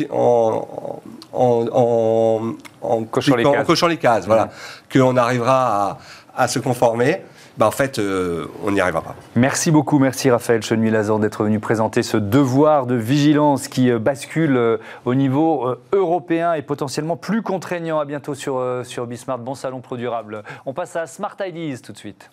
en, 1.33 2.55
en, 2.81 3.03
cochant, 3.03 3.87
les 3.87 3.97
cases, 3.97 4.27
voilà, 4.27 4.45
mhm. 4.45 5.01
qu'on 5.01 5.17
arrivera 5.17 5.97
à, 6.35 6.47
se 6.47 6.59
conformer, 6.59 7.21
ben 7.57 7.65
en 7.65 7.71
fait, 7.71 7.97
euh, 7.97 8.45
on 8.63 8.71
n'y 8.71 8.79
arrivera 8.79 9.01
pas. 9.01 9.15
Merci 9.35 9.71
beaucoup, 9.71 9.97
merci 9.97 10.29
Raphaël 10.29 10.61
Chenuy-Lazan 10.61 11.17
d'être 11.17 11.43
venu 11.43 11.59
présenter 11.59 12.03
ce 12.03 12.17
devoir 12.17 12.85
de 12.85 12.93
vigilance 12.93 13.67
qui 13.67 13.89
euh, 13.89 13.97
bascule 13.97 14.55
euh, 14.55 14.77
au 15.05 15.15
niveau 15.15 15.67
européen 15.91 16.53
et 16.53 16.61
potentiellement 16.61 17.17
plus 17.17 17.41
contraignant. 17.41 17.99
À 17.99 18.05
bientôt 18.05 18.35
sur, 18.35 18.63
sur 18.83 19.07
Bismart. 19.07 19.39
Bon 19.39 19.55
salon 19.55 19.81
pro 19.81 19.97
durable. 19.97 20.43
On 20.67 20.73
passe 20.73 20.95
à 20.95 21.07
Smart 21.07 21.35
Ideas 21.43 21.79
tout 21.83 21.91
de 21.91 21.97
suite. 21.97 22.29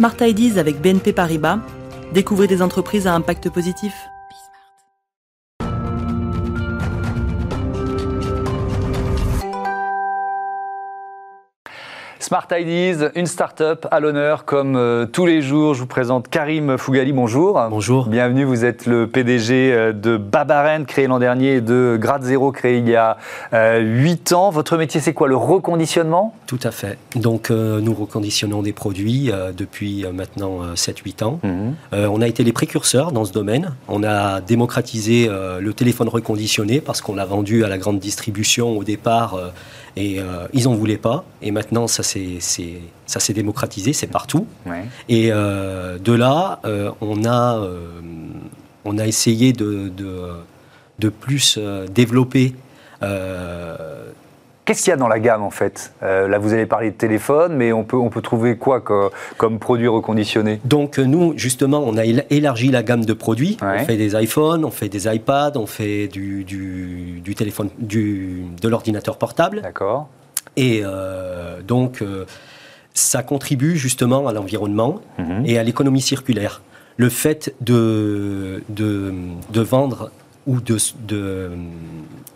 Smart 0.00 0.16
Ideas 0.22 0.58
avec 0.58 0.80
BNP 0.80 1.12
Paribas. 1.12 1.58
Découvrez 2.14 2.46
des 2.46 2.62
entreprises 2.62 3.06
à 3.06 3.14
impact 3.14 3.50
positif. 3.50 4.08
Smart 12.30 12.46
Ideas, 12.52 13.10
une 13.16 13.26
start-up 13.26 13.88
à 13.90 13.98
l'honneur 13.98 14.44
comme 14.44 14.76
euh, 14.76 15.04
tous 15.04 15.26
les 15.26 15.42
jours. 15.42 15.74
Je 15.74 15.80
vous 15.80 15.88
présente 15.88 16.28
Karim 16.28 16.78
Fougali, 16.78 17.10
bonjour. 17.10 17.60
Bonjour. 17.68 18.06
Bienvenue, 18.06 18.44
vous 18.44 18.64
êtes 18.64 18.86
le 18.86 19.08
PDG 19.08 19.72
euh, 19.72 19.92
de 19.92 20.16
Babaren, 20.16 20.86
créé 20.86 21.08
l'an 21.08 21.18
dernier, 21.18 21.54
et 21.54 21.60
de 21.60 21.98
Grade 22.00 22.22
Zero, 22.22 22.52
créé 22.52 22.78
il 22.78 22.88
y 22.88 22.94
a 22.94 23.16
euh, 23.52 23.80
8 23.80 24.32
ans. 24.32 24.50
Votre 24.50 24.76
métier, 24.76 25.00
c'est 25.00 25.12
quoi 25.12 25.26
Le 25.26 25.34
reconditionnement? 25.34 26.32
Tout 26.46 26.60
à 26.62 26.70
fait. 26.70 26.98
Donc, 27.16 27.50
euh, 27.50 27.80
nous 27.80 27.94
reconditionnons 27.94 28.62
des 28.62 28.72
produits 28.72 29.32
depuis 29.56 30.06
maintenant 30.14 30.60
7-8 30.76 31.24
ans. 31.24 31.40
Mhm. 31.42 31.74
on 31.92 32.22
a 32.22 32.28
été 32.28 32.44
les 32.44 32.52
précurseurs 32.52 33.10
dans 33.10 33.24
ce 33.24 33.32
domaine. 33.32 33.72
On 33.88 34.04
a 34.04 34.40
démocratisé 34.40 35.28
le 35.28 35.72
téléphone 35.72 36.08
reconditionné 36.08 36.80
parce 36.80 37.00
qu'on 37.00 37.16
l'a 37.16 37.24
vendu 37.24 37.64
à 37.64 37.68
la 37.68 37.78
grande 37.78 37.98
distribution 37.98 38.78
au 38.78 38.84
départ 38.84 39.36
et 39.96 40.20
euh, 40.20 40.46
ils 40.52 40.64
n'en 40.64 40.74
voulaient 40.74 40.96
pas. 40.96 41.24
Et 41.42 41.50
maintenant, 41.50 41.86
ça 41.86 42.02
s'est 42.02 43.32
démocratisé, 43.32 43.92
c'est 43.92 44.06
partout. 44.06 44.46
Et 45.08 45.30
euh, 45.32 45.98
de 45.98 46.12
là, 46.12 46.60
euh, 46.64 46.90
on, 47.00 47.24
a, 47.24 47.60
on 48.84 48.98
a 48.98 49.06
essayé 49.06 49.52
de, 49.52 49.88
de, 49.88 50.30
de 50.98 51.08
plus 51.08 51.58
développer 51.90 52.54
Qu'est-ce 54.70 54.84
qu'il 54.84 54.92
y 54.92 54.94
a 54.94 54.96
dans 54.96 55.08
la 55.08 55.18
gamme 55.18 55.42
en 55.42 55.50
fait? 55.50 55.92
Euh, 56.04 56.28
Là, 56.28 56.38
vous 56.38 56.52
avez 56.52 56.64
parlé 56.64 56.92
de 56.92 56.94
téléphone, 56.94 57.56
mais 57.56 57.72
on 57.72 57.82
peut, 57.82 57.96
on 57.96 58.08
peut 58.08 58.22
trouver 58.22 58.56
quoi 58.56 58.80
comme, 58.80 59.58
produit 59.58 59.88
reconditionné? 59.88 60.60
Donc 60.64 61.00
nous, 61.00 61.36
justement, 61.36 61.82
on 61.84 61.96
a 61.96 62.04
élargi 62.04 62.68
la 62.68 62.84
gamme 62.84 63.04
de 63.04 63.12
produits. 63.12 63.56
On 63.60 63.84
fait 63.84 63.96
des 63.96 64.14
iPhones, 64.14 64.64
on 64.64 64.70
fait 64.70 64.88
des 64.88 65.12
iPads, 65.12 65.54
on 65.56 65.66
fait 65.66 66.06
du, 66.06 66.44
du, 66.44 67.34
téléphone, 67.34 67.70
du, 67.78 68.44
de 68.62 68.68
l'ordinateur 68.68 69.18
portable. 69.18 69.60
D'accord. 69.60 70.06
Et 70.56 70.82
euh, 70.84 71.62
donc, 71.62 72.00
euh, 72.00 72.24
ça 72.94 73.24
contribue 73.24 73.76
justement 73.76 74.28
à 74.28 74.32
l'environnement 74.32 75.00
mhm. 75.18 75.46
et 75.46 75.58
à 75.58 75.64
l'économie 75.64 76.00
circulaire. 76.00 76.62
Le 76.96 77.08
fait 77.08 77.52
de, 77.60 78.62
de, 78.68 79.12
de 79.52 79.60
vendre 79.62 80.12
ou 80.46 80.58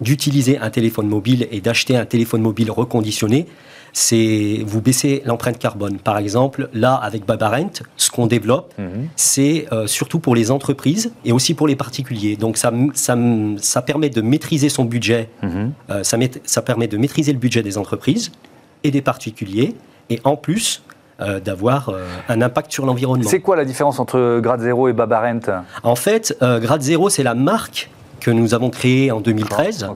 d'utiliser 0.01 0.59
un 0.59 0.71
téléphone 0.71 1.09
mobile 1.09 1.49
et 1.51 1.61
d'acheter 1.61 1.97
un 1.97 2.05
téléphone 2.05 2.43
mobile 2.43 2.71
reconditionné, 2.71 3.47
c'est 3.95 4.63
vous 4.67 4.81
baissez 4.81 5.23
l'empreinte 5.25 5.59
carbone. 5.59 5.99
Par 5.99 6.19
exemple, 6.19 6.69
là, 6.75 6.95
avec 6.95 7.25
Babarent, 7.25 7.83
ce 7.97 8.11
qu'on 8.11 8.27
développe, 8.27 8.75
mhm. 8.77 9.09
c'est 9.17 9.67
euh, 9.73 9.87
surtout 9.87 10.19
pour 10.19 10.35
les 10.35 10.51
entreprises 10.51 11.13
et 11.25 11.33
aussi 11.33 11.55
pour 11.55 11.69
les 11.69 11.77
particuliers. 11.77 12.37
Donc, 12.37 12.57
ça, 12.57 12.73
ça, 12.93 13.17
ça 13.57 13.83
permet 13.83 14.11
de 14.11 14.21
maîtriser 14.21 14.69
son 14.69 14.85
budget, 14.85 15.31
mhm. 15.43 15.73
euh, 15.91 16.03
ça, 16.03 16.19
ça 16.45 16.61
permet 16.61 16.89
de 16.89 16.99
maîtriser 16.99 17.33
le 17.33 17.39
budget 17.39 17.63
des 17.63 17.79
entreprises 17.79 18.33
et 18.83 18.91
des 18.91 19.01
particuliers, 19.01 19.75
et 20.11 20.21
en 20.25 20.37
plus, 20.37 20.83
euh, 21.21 21.41
d'avoir 21.41 21.93
un 22.29 22.43
impact 22.43 22.73
sur 22.73 22.87
l'environnement. 22.87 23.29
C'est 23.29 23.41
quoi 23.41 23.57
la 23.57 23.65
différence 23.65 23.99
entre 24.01 24.41
Grade 24.41 24.61
Zero 24.61 24.89
et 24.89 24.93
Babarent? 24.93 25.65
En 25.83 25.97
fait, 25.97 26.37
Grade 26.41 26.83
Zero, 26.83 27.09
c'est 27.09 27.23
la 27.23 27.35
marque 27.35 27.89
que 28.25 28.31
nous 28.31 28.55
avons 28.55 28.71
créé 28.71 29.11
en 29.11 29.21
2013, 29.21 29.87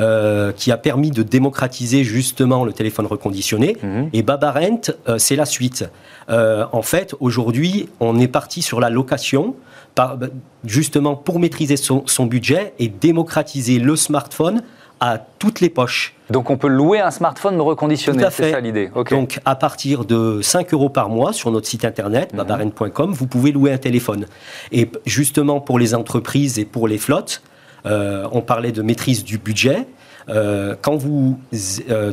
euh, 0.00 0.52
qui 0.52 0.72
a 0.72 0.76
permis 0.76 1.12
de 1.12 1.22
démocratiser 1.22 2.02
justement 2.02 2.64
le 2.64 2.72
téléphone 2.72 3.06
reconditionné. 3.06 3.76
Mhm. 3.80 4.10
Et 4.12 4.22
Babarent, 4.22 4.90
euh, 5.08 5.16
c'est 5.18 5.36
la 5.36 5.46
suite. 5.46 5.88
Euh, 6.28 6.64
en 6.72 6.82
fait, 6.82 7.14
aujourd'hui, 7.20 7.88
on 8.00 8.18
est 8.18 8.26
parti 8.26 8.62
sur 8.62 8.80
la 8.80 8.90
location, 8.90 9.54
justement 10.64 11.16
pour 11.16 11.40
maîtriser 11.40 11.76
son, 11.76 12.26
budget 12.26 12.72
et 12.78 12.88
démocratiser 12.88 13.78
le 13.80 13.96
smartphone 13.96 14.62
à 15.00 15.18
toutes 15.18 15.60
les 15.60 15.68
poches. 15.68 16.14
Donc 16.30 16.50
on 16.50 16.56
peut 16.56 16.68
louer 16.68 17.00
un 17.00 17.10
smartphone 17.10 17.60
reconditionné, 17.60 18.24
c'est 18.30 18.50
ça 18.50 18.60
l'idée. 18.60 18.90
Donc 19.10 19.40
à 19.44 19.54
partir 19.54 20.04
de 20.04 20.40
5 20.42 20.74
euros 20.74 20.90
par 20.90 21.08
mois 21.08 21.32
sur 21.32 21.50
notre 21.50 21.66
site 21.66 21.84
internet, 21.84 22.34
babarent.com, 22.34 23.12
vous 23.12 23.26
pouvez 23.26 23.52
louer 23.52 23.72
un 23.72 23.78
téléphone. 23.78 24.26
Et 24.72 24.90
justement 25.06 25.60
pour 25.60 25.78
les 25.78 25.94
entreprises 25.94 26.58
et 26.58 26.64
pour 26.64 26.88
les 26.88 26.98
flottes, 26.98 27.42
euh, 27.86 28.28
on 28.32 28.40
parlait 28.40 28.72
de 28.72 28.82
maîtrise 28.82 29.24
du 29.24 29.38
budget. 29.38 29.86
Euh, 30.28 30.74
quand 30.80 30.96
vous 30.96 31.38
euh, 31.90 32.12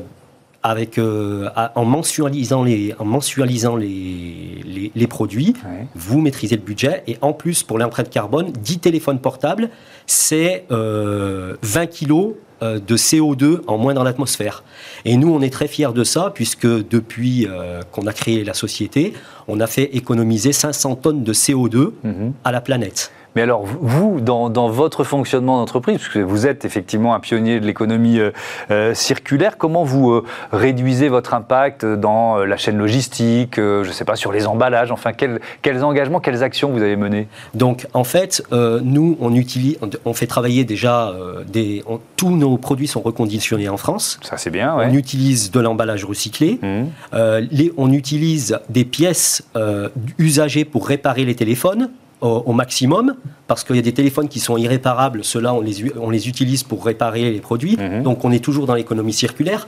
avec, 0.63 0.98
en 0.98 1.86
mensualisant 1.86 2.63
les, 2.63 2.95
en 2.98 3.06
mensualisant 3.06 3.76
les, 3.76 4.89
les, 4.95 5.08
produits, 5.08 5.54
vous 5.93 6.21
maîtrisez 6.21 6.56
le 6.56 6.63
budget. 6.63 7.04
Et 7.06 7.19
en 7.21 7.34
plus, 7.34 7.62
pour 7.62 7.78
l'empreinte 7.78 8.10
carbone, 8.10 8.52
10 8.52 8.80
téléphones 8.80 9.19
portables, 9.19 9.69
c'est 10.08 10.65
20 10.71 11.58
kilos 11.91 12.34
de 12.62 12.98
CO2 12.98 13.62
en 13.68 13.78
moins 13.78 13.94
dans 13.94 14.04
l'atmosphère. 14.04 14.63
Et 15.04 15.18
nous, 15.18 15.30
on 15.30 15.41
est 15.41 15.50
très 15.50 15.68
fiers 15.68 15.94
de 15.94 16.04
ça, 16.04 16.32
puisque 16.34 16.68
depuis 16.68 17.48
qu'on 17.91 18.08
a 18.08 18.13
créé 18.13 18.44
la 18.44 18.54
société, 18.54 19.13
on 19.48 19.60
a 19.60 19.68
fait 19.68 19.96
économiser 19.96 20.54
500 20.54 20.96
tonnes 20.96 21.24
de 21.24 21.34
CO2 21.34 21.91
mhm. 22.04 22.34
à 22.44 22.52
la 22.52 22.62
planète. 22.62 23.12
Mais 23.36 23.41
alors, 23.41 23.65
vous, 23.65 24.21
dans, 24.21 24.69
votre 24.69 25.04
fonctionnement 25.04 25.58
d'entreprise, 25.58 25.98
puisque 25.98 26.17
vous 26.17 26.48
êtes 26.48 26.63
effectivement 26.63 27.13
un 27.13 27.19
pionnier 27.19 27.60
de 27.60 27.65
l'économie 27.65 28.19
euh, 28.19 28.32
euh, 28.71 28.93
circulaire, 28.93 29.58
comment 29.58 29.84
vous 29.84 30.12
euh, 30.12 30.24
réduisez 30.54 31.10
votre 31.10 31.34
impact 31.34 31.86
dans 31.86 32.38
la 32.38 32.58
chaîne 32.58 32.78
logistique, 32.78 33.56
je 33.58 33.86
ne 33.86 33.91
sais 33.91 34.06
pas, 34.06 34.15
sur 34.15 34.32
les 34.32 34.48
emballages, 34.48 34.91
enfin, 34.91 35.12
quels, 35.12 35.84
engagements, 35.84 36.21
quelles 36.21 36.43
actions 36.43 36.71
vous 36.71 36.82
avez 36.82 36.95
menées? 36.95 37.28
Donc, 37.54 37.88
en 37.93 38.06
fait, 38.06 38.41
nous, 38.52 39.17
on, 39.19 39.34
utilise, 39.36 39.78
on 40.06 40.13
fait 40.13 40.28
travailler 40.28 40.63
déjà, 40.63 41.13
des, 41.48 41.84
tous 42.15 42.36
nos 42.36 42.58
produits 42.58 42.88
sont 42.88 43.02
reconditionnés 43.02 43.69
en 43.69 43.78
France. 43.78 44.19
Ça, 44.24 44.38
c'est 44.38 44.50
bien, 44.50 44.76
On 44.76 44.93
utilise 44.93 45.52
de 45.52 45.60
l'emballage 45.60 46.06
recyclé. 46.06 46.60
Mmh. 46.62 46.84
les, 47.52 47.74
on 47.78 47.91
utilise 47.91 48.60
des 48.69 48.86
pièces 48.86 49.43
usagées 50.17 50.65
pour 50.65 50.88
réparer 50.88 51.26
les 51.26 51.36
téléphones 51.36 51.89
au, 52.25 52.53
maximum, 52.53 53.15
parce 53.47 53.63
qu'il 53.63 53.75
y 53.75 53.79
a 53.79 53.81
des 53.81 53.93
téléphones 53.93 54.27
qui 54.27 54.39
sont 54.39 54.57
irréparables, 54.57 55.23
ceux-là, 55.23 55.53
on 55.53 55.61
les, 55.61 55.97
on 55.97 56.09
les 56.09 56.27
utilise 56.27 56.63
pour 56.63 56.85
réparer 56.85 57.31
les 57.31 57.39
produits, 57.39 57.77
mhm. 57.77 58.03
donc 58.03 58.25
on 58.25 58.31
est 58.31 58.43
toujours 58.43 58.65
dans 58.65 58.75
l'économie 58.75 59.13
circulaire. 59.13 59.67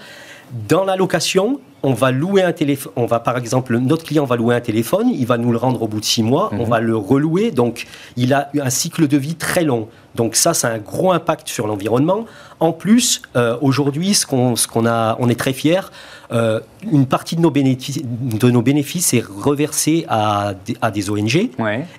Dans 0.67 0.85
la 0.85 0.95
location, 0.95 1.59
on 1.83 1.93
va 1.93 2.11
louer 2.11 2.41
un 2.41 2.53
téléphone, 2.53 2.91
on 2.95 3.05
va 3.05 3.19
par 3.19 3.37
exemple, 3.37 3.77
notre 3.77 4.03
client 4.03 4.25
va 4.25 4.35
louer 4.35 4.55
un 4.55 4.61
téléphone, 4.61 5.09
il 5.09 5.25
va 5.25 5.37
nous 5.37 5.51
le 5.51 5.57
rendre 5.57 5.81
au 5.83 5.87
bout 5.87 5.99
de 5.99 6.05
six 6.05 6.23
mois, 6.23 6.49
on 6.53 6.63
mhm. 6.63 6.69
va 6.69 6.79
le 6.79 6.95
relouer, 6.95 7.51
donc 7.51 7.85
il 8.15 8.33
a 8.33 8.49
un 8.59 8.69
cycle 8.69 9.07
de 9.07 9.17
vie 9.17 9.35
très 9.35 9.63
long. 9.63 9.87
Donc 10.15 10.35
ça, 10.35 10.55
c'est 10.55 10.67
un 10.67 10.79
gros 10.79 11.11
impact 11.11 11.47
sur 11.47 11.67
l'environnement. 11.67 12.25
En 12.59 12.71
plus, 12.71 13.21
euh, 13.35 13.55
aujourd'hui, 13.61 14.15
ce 14.15 14.25
qu'on 14.25 14.85
a, 14.87 15.15
on 15.19 15.29
est 15.29 15.39
très 15.39 15.53
fiers, 15.53 15.91
euh, 16.31 16.59
une 16.91 17.05
partie 17.05 17.35
de 17.35 17.41
nos 17.41 17.51
bénéfices, 17.51 18.01
de 18.03 18.49
nos 18.49 18.63
bénéfices 18.63 19.13
est 19.13 19.23
reversée 19.23 20.05
à, 20.09 20.53
à 20.81 20.91
des 20.91 21.09
ONG. 21.11 21.51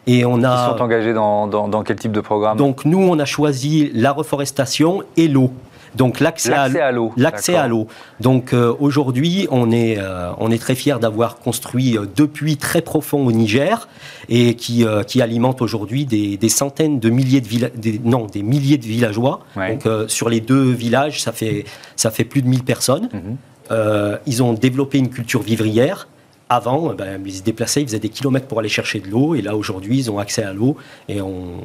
Et 0.07 0.25
on 0.25 0.43
a. 0.43 0.71
Qui 0.71 0.79
sont 0.79 0.83
engagés 0.83 1.15
dans, 1.15 1.47
dans, 1.47 1.69
dans 1.69 1.85
quel 1.85 1.97
type 1.97 2.13
de 2.13 2.21
programme? 2.21 2.59
Donc 2.59 2.85
nous, 2.85 3.01
on 3.01 3.19
a 3.21 3.25
choisi 3.25 3.91
la 3.95 4.11
reforestation 4.13 5.05
et 5.17 5.29
l'eau. 5.29 5.53
Donc 5.95 6.21
l'accès 6.21 6.53
à 6.53 6.93
l'eau. 6.93 7.13
L'accès 7.17 7.57
à 7.57 7.69
l'eau. 7.69 7.87
Donc 8.21 8.53
euh, 8.53 8.75
aujourd'hui, 8.79 9.47
on 9.51 9.71
est 9.71 9.99
euh, 9.99 10.31
on 10.39 10.51
est 10.51 10.59
très 10.59 10.75
fier 10.75 11.01
d'avoir 11.01 11.39
construit 11.39 11.97
deux 12.17 12.29
puits 12.29 12.57
très 12.57 12.83
profonds 12.83 13.27
au 13.27 13.33
Niger 13.33 13.89
et 14.29 14.55
qui 14.55 14.85
qui 15.07 15.23
alimentent 15.23 15.63
aujourd'hui 15.63 16.05
des, 16.07 16.37
des, 16.37 16.49
centaines 16.49 17.01
de 17.01 17.11
milliers 17.11 17.41
de 17.41 17.49
des, 17.75 18.01
non 18.05 18.27
des 18.27 18.43
milliers 18.43 18.79
de 18.79 18.85
villageois. 18.87 19.41
Donc 19.57 19.89
sur 20.09 20.29
les 20.29 20.41
deux 20.41 20.71
villages, 20.71 21.23
ça 21.23 21.33
fait 21.33 21.65
ça 21.97 22.11
fait 22.11 22.25
plus 22.25 22.43
de 22.43 22.49
1000 22.49 22.65
personnes. 22.65 23.09
Mhm. 23.13 23.37
Euh, 23.71 24.17
ils 24.27 24.43
ont 24.43 24.53
développé 24.53 24.99
une 24.99 25.11
culture 25.11 25.43
vivrière. 25.43 26.09
Avant, 26.49 26.91
euh, 26.91 26.95
ben, 26.95 27.23
ils 27.25 27.37
se 27.37 27.43
déplaçaient, 27.43 27.83
ils 27.83 27.87
faisaient 27.87 27.99
des 27.99 28.09
kilomètres 28.09 28.47
pour 28.47 28.59
aller 28.59 28.69
chercher 28.69 29.01
de 29.01 29.09
l'eau, 29.09 29.35
et 29.35 29.43
là 29.43 29.57
aujourd'hui, 29.57 29.99
ils 29.99 30.11
ont 30.11 30.19
accès 30.19 30.43
à 30.43 30.53
l'eau, 30.53 30.77
et 31.09 31.21
on, 31.21 31.63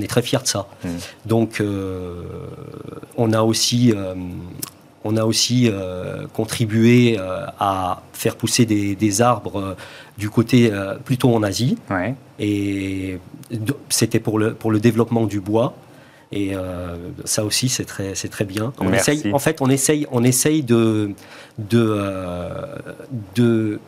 est 0.00 0.06
très 0.06 0.22
fiers 0.22 0.38
de 0.42 0.46
ça. 0.46 0.68
Mmh. 0.84 0.88
Donc, 1.26 1.60
euh, 1.60 2.22
on 3.16 3.32
a 3.32 3.42
aussi, 3.42 3.92
on 5.04 5.16
a 5.16 5.24
aussi 5.24 5.70
contribué 6.32 7.18
à 7.18 8.02
faire 8.12 8.36
pousser 8.36 8.64
des, 8.66 9.22
arbres 9.22 9.76
du 10.18 10.30
côté 10.30 10.70
plutôt 11.04 11.34
en 11.34 11.42
Asie, 11.42 11.76
et 12.38 13.18
c'était 13.88 14.20
pour 14.20 14.38
le, 14.38 14.54
pour 14.54 14.70
le 14.70 14.80
développement 14.80 15.26
du 15.26 15.40
bois. 15.40 15.74
Et 16.32 16.54
euh, 16.54 16.96
ça 17.24 17.44
aussi, 17.44 17.68
c'est 17.68 17.84
très, 17.84 18.14
c'est 18.14 18.28
très 18.28 18.44
bien. 18.44 18.72
On 18.78 18.92
essaye, 18.92 19.32
en 19.32 19.38
fait, 19.38 19.60
on 19.60 19.70
essaye, 19.70 20.06
on 20.10 20.24
essaye 20.24 20.62
de, 20.62 21.12
de, 21.58 21.86
euh, 21.88 22.76
de 23.36 23.78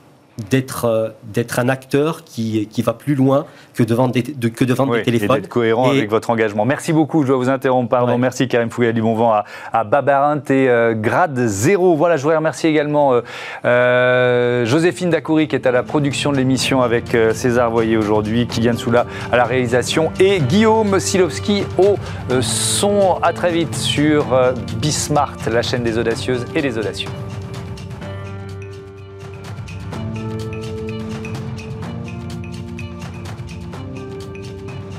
d'être 0.50 0.84
euh, 0.84 1.08
d'être 1.24 1.58
un 1.58 1.68
acteur 1.68 2.24
qui, 2.24 2.68
qui 2.68 2.82
va 2.82 2.92
plus 2.92 3.14
loin 3.14 3.46
que 3.74 3.82
de 3.82 3.94
vendre 3.94 4.12
des, 4.12 4.22
de, 4.22 4.48
que 4.48 4.64
de 4.64 4.72
vendre 4.72 4.94
des 4.94 5.02
téléphones. 5.02 5.36
Et 5.36 5.40
d'être 5.40 5.48
cohérent 5.48 5.90
avec 5.90 6.10
votre 6.10 6.30
engagement. 6.30 6.64
Merci 6.64 6.92
beaucoup, 6.92 7.22
je 7.22 7.28
dois 7.28 7.36
vous 7.36 7.48
interrompre, 7.48 7.88
pardon. 7.88 8.18
Merci 8.18 8.48
Karim 8.48 8.70
Fouya 8.70 8.92
du 8.92 9.02
Bon 9.02 9.14
Vent 9.14 9.32
à, 9.32 9.44
à 9.72 9.84
Babarint 9.84 10.42
et 10.50 10.68
euh, 10.68 10.94
Grade 10.94 11.38
Zéro. 11.46 11.96
Voilà, 11.96 12.16
je 12.16 12.22
voudrais 12.22 12.36
remercier 12.36 12.70
également 12.70 13.12
euh, 13.12 13.20
euh 13.64 14.64
Joséphine 14.64 15.10
Dacoury 15.10 15.48
qui 15.48 15.56
est 15.56 15.66
à 15.66 15.70
la 15.70 15.82
production 15.82 16.32
de 16.32 16.36
l'émission 16.36 16.82
avec 16.82 17.16
César 17.32 17.70
Voyer 17.70 17.96
aujourd'hui, 17.96 18.46
Kylian 18.46 18.76
Soula 18.76 19.06
à 19.32 19.36
la 19.36 19.44
réalisation 19.44 20.12
et 20.20 20.40
Guillaume 20.40 21.00
Silowski 21.00 21.64
au 21.78 21.96
son. 22.40 23.18
À 23.22 23.32
très 23.32 23.50
vite 23.50 23.74
sur 23.74 24.26
Bismart, 24.76 25.36
la 25.50 25.62
chaîne 25.62 25.82
des 25.82 25.98
audacieuses 25.98 26.44
et 26.54 26.62
des 26.62 26.78
audacieux. 26.78 27.08